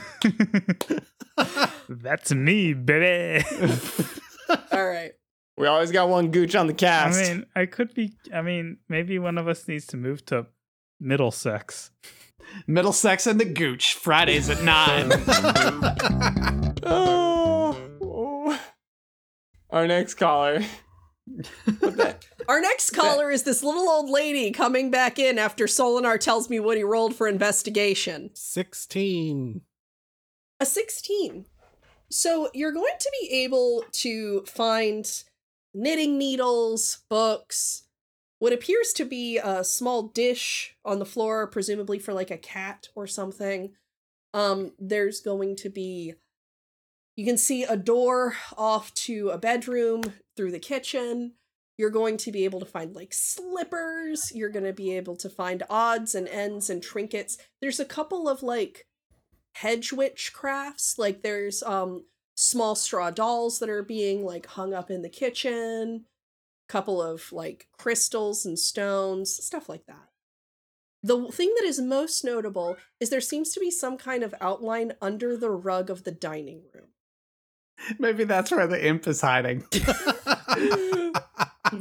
[0.88, 1.68] know?
[1.90, 3.44] That's me, baby.
[4.72, 5.12] All right.
[5.58, 7.20] We always got one Gooch on the cast.
[7.20, 10.48] I mean, I could be I mean, maybe one of us needs to move to
[11.00, 11.92] Middlesex.
[12.66, 15.12] Middlesex and the Gooch, Fridays at 9.
[16.84, 18.60] oh, oh.
[19.70, 20.62] Our next caller.
[21.80, 22.16] What the-
[22.50, 26.60] Our next caller is this little old lady coming back in after Solinar tells me
[26.60, 28.32] what he rolled for investigation.
[28.34, 29.62] 16.
[30.60, 31.45] A 16.
[32.10, 35.06] So you're going to be able to find
[35.76, 37.84] knitting needles, books,
[38.39, 42.88] what appears to be a small dish on the floor, presumably for like a cat
[42.95, 43.74] or something.
[44.34, 46.16] Um, there's going to be
[47.16, 50.02] you can see a door off to a bedroom
[50.36, 51.34] through the kitchen.
[51.80, 54.34] You're going to be able to find like slippers.
[54.36, 57.38] You're going to be able to find odds and ends and trinkets.
[57.62, 58.86] There's a couple of like
[59.54, 61.00] hedge witch crafts.
[61.00, 62.04] Like there's um
[62.36, 66.04] small straw dolls that are being like hung up in the kitchen.
[66.68, 70.10] Couple of like crystals and stones, stuff like that.
[71.02, 74.96] The thing that is most notable is there seems to be some kind of outline
[75.02, 76.90] under the rug of the dining room.
[77.98, 79.64] Maybe that's where the imp is hiding.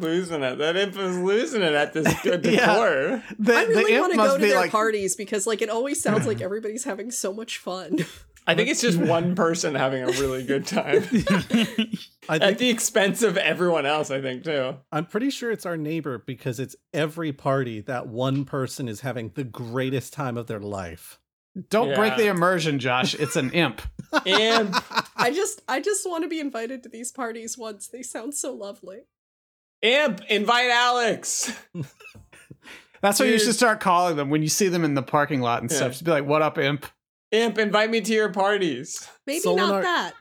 [0.00, 0.56] losing it.
[0.56, 2.36] That imp is losing it at this decor.
[2.38, 3.22] the Yeah.
[3.38, 6.02] The, I really the want to go to their like, parties because like it always
[6.02, 7.98] sounds like everybody's having so much fun.
[8.48, 11.04] I think it's just one person having a really good time
[12.30, 14.10] I at the expense of everyone else.
[14.10, 14.74] I think too.
[14.90, 19.32] I'm pretty sure it's our neighbor because it's every party that one person is having
[19.34, 21.18] the greatest time of their life.
[21.68, 23.14] don't break the immersion, Josh.
[23.14, 23.82] It's an imp.
[24.24, 24.74] Imp.
[25.16, 27.88] I just I just want to be invited to these parties once.
[27.88, 29.00] They sound so lovely.
[29.82, 31.52] Imp, invite Alex.
[33.00, 35.62] That's what you should start calling them when you see them in the parking lot
[35.62, 35.76] and Yeah.
[35.76, 35.92] stuff.
[35.92, 36.84] Just be like, "What up, imp?"
[37.30, 39.06] Imp, invite me to your parties.
[39.26, 40.14] Maybe Solinar- not that.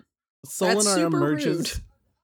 [0.46, 1.84] Solinar super emerges rude.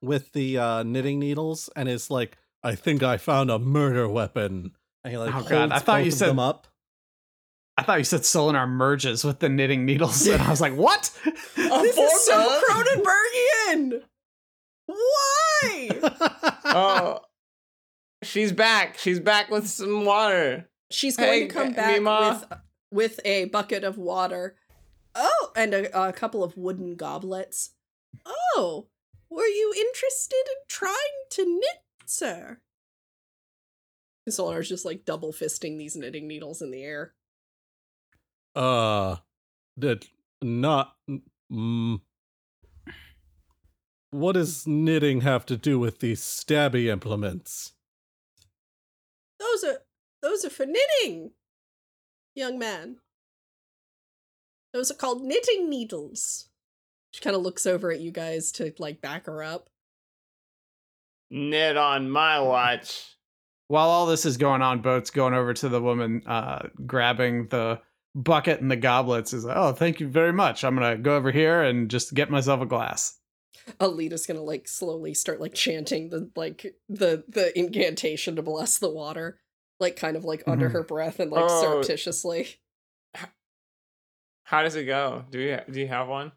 [0.10, 4.74] with the uh, knitting needles and is like, I think I found a murder weapon.
[5.04, 6.68] And he like Oh, God, I thought you said- them up.
[7.76, 11.10] I thought you said Solinar merges with the knitting needles, and I was like, "What?"
[11.56, 12.86] This is so fork.
[12.88, 14.04] Cronenbergian.
[14.86, 15.90] Why?
[16.66, 17.20] Oh,
[18.24, 18.98] she's back.
[18.98, 20.70] She's back with some water.
[20.90, 22.48] She's going Hey, to come back Mima.
[22.52, 22.60] with
[22.92, 24.56] with a bucket of water.
[25.14, 27.72] Oh, and a, a couple of wooden goblets.
[28.26, 28.88] Oh,
[29.30, 30.96] were you interested in trying
[31.32, 32.60] to knit, sir?
[34.28, 37.14] Solar's just like double fisting these knitting needles in the air.
[38.56, 39.18] Uh,
[39.78, 40.08] that
[40.42, 40.96] not.
[41.52, 42.02] Mm,
[44.14, 47.74] what does knitting have to do with these stabby implements?
[49.40, 49.78] Those are
[50.22, 51.32] those are for knitting,
[52.36, 52.98] young man.
[54.74, 56.48] Those are called knitting needles.
[57.12, 59.70] She kind of looks over at you guys to like back her up.
[61.30, 63.18] Knit on my watch.
[63.68, 67.82] While all this is going on, Boat's going over to the woman, uh, grabbing the
[68.16, 69.34] bucket and the goblets.
[69.34, 70.64] Is like, "Oh, thank you very much.
[70.64, 73.20] I'm gonna go over here and just get myself a glass."
[73.80, 78.90] Alita's gonna like slowly start like chanting the like the the incantation to bless the
[78.90, 79.40] water.
[79.80, 80.74] like kind of like under Mhm.
[80.74, 81.62] her breath and like Oh.
[81.62, 82.60] surreptitiously.
[84.44, 85.26] How does it go?
[85.30, 86.32] Do you do you have one?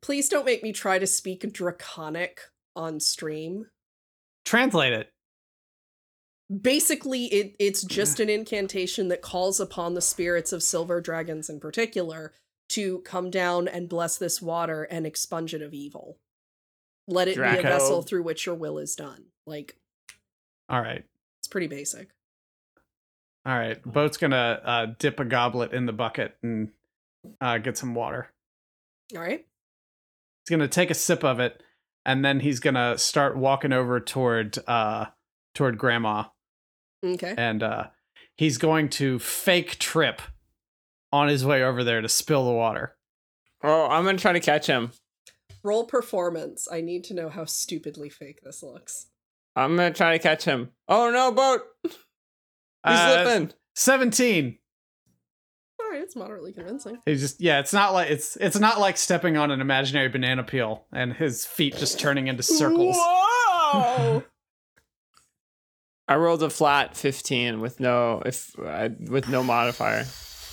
[0.00, 2.40] Please don't make me try to speak draconic
[2.74, 3.66] on stream.
[4.44, 5.12] Translate it.
[6.60, 11.60] Basically, it it's just an incantation that calls upon the spirits of silver dragons in
[11.60, 12.34] particular
[12.70, 16.18] to come down and bless this water and expunge it of evil.
[17.12, 19.24] Let it be a vessel through which your will is done.
[19.46, 19.76] Like
[20.68, 21.04] All right.
[21.40, 22.08] it's pretty basic.
[23.44, 23.82] All right.
[23.84, 26.70] Boat's gonna uh, dip a goblet in the bucket and
[27.40, 28.28] uh, get some water.
[29.14, 29.44] All right.
[30.44, 31.62] He's gonna take a sip of it,
[32.04, 35.06] and then he's gonna start walking over toward uh
[35.54, 36.24] toward Grandma,
[37.04, 37.34] Okay.
[37.36, 37.84] and uh,
[38.36, 40.22] he's going to fake trip
[41.12, 42.96] on his way over there to spill the water.
[43.62, 44.92] Oh, I'm gonna try to catch him.
[45.62, 46.66] Roll performance.
[46.70, 49.06] I need to know how stupidly fake this looks.
[49.54, 50.70] I'm gonna try to catch him.
[50.88, 51.62] Oh no, boat!
[51.84, 51.92] He's
[52.84, 53.52] Uh, slipping.
[53.76, 54.58] Seventeen.
[55.80, 56.98] All right, it's moderately convincing.
[57.06, 57.60] He's just yeah.
[57.60, 61.44] It's not like it's it's not like stepping on an imaginary banana peel and his
[61.44, 62.96] feet just turning into circles.
[62.98, 64.22] Whoa!
[66.08, 70.04] I rolled a flat 15 with no if uh, with no modifier.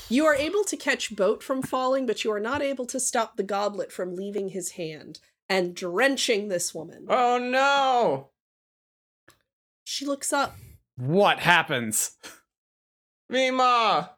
[0.10, 3.38] You are able to catch Boat from falling, but you are not able to stop
[3.38, 7.06] the goblet from leaving his hand and drenching this woman.
[7.10, 8.30] Oh no!
[9.84, 10.56] She looks up.
[10.98, 12.18] What happens?
[13.30, 14.16] Mima!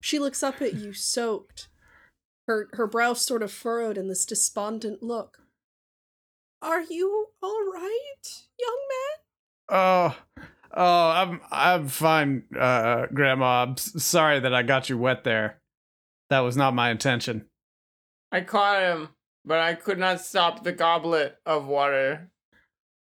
[0.00, 1.68] She looks up at you, soaked.
[2.46, 5.38] Her her brow sort of furrowed in this despondent look.
[6.62, 10.14] Are you all right, young man?
[10.38, 10.44] Oh,
[10.74, 13.62] oh, I'm I'm fine, uh, Grandma.
[13.64, 15.60] I'm sorry that I got you wet there.
[16.30, 17.46] That was not my intention.
[18.30, 19.10] I caught him,
[19.44, 22.30] but I could not stop the goblet of water.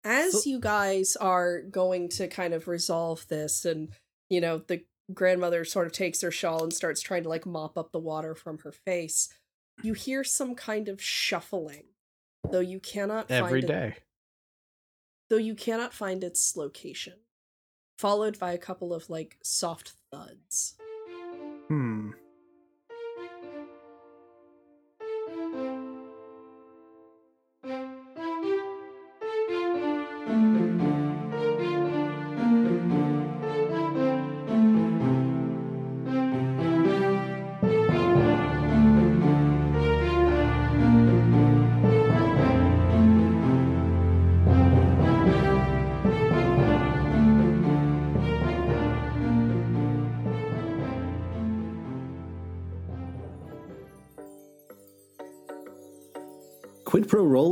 [0.05, 3.91] As you guys are going to kind of resolve this, and
[4.31, 7.77] you know, the grandmother sort of takes her shawl and starts trying to like mop
[7.77, 9.29] up the water from her face,
[9.83, 11.85] you hear some kind of shuffling,
[12.51, 14.03] though you cannot Every find it-
[15.29, 17.15] though you cannot find its location.
[17.99, 20.77] Followed by a couple of like soft thuds.
[21.67, 21.98] Hmm.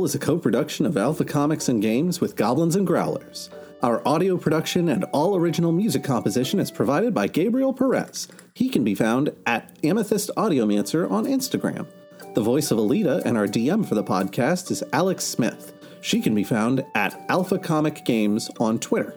[0.07, 3.49] Is a co production of Alpha Comics and Games with Goblins and Growlers.
[3.83, 8.29] Our audio production and all original music composition is provided by Gabriel Perez.
[8.53, 11.87] He can be found at Amethyst Audiomancer on Instagram.
[12.35, 15.73] The voice of Alita and our DM for the podcast is Alex Smith.
[15.99, 19.13] She can be found at Alpha Comic Games on Twitter.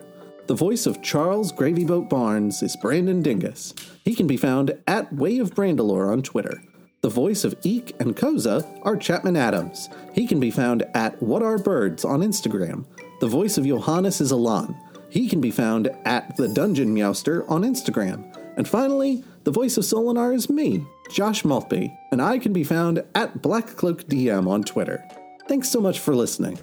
[0.47, 3.73] The voice of Charles Gravyboat Barnes is Brandon Dingus.
[4.03, 6.61] He can be found at Way of Brandalore on Twitter.
[7.01, 9.89] The voice of Eek and Koza are Chapman Adams.
[10.13, 12.85] He can be found at What Are Birds on Instagram.
[13.21, 14.77] The voice of Johannes is Alan.
[15.09, 18.37] He can be found at The Dungeon Meowster on Instagram.
[18.55, 23.03] And finally, the voice of Solinar is me, Josh Maltby, and I can be found
[23.15, 25.03] at Black Cloak DM on Twitter.
[25.47, 26.59] Thanks so much for listening.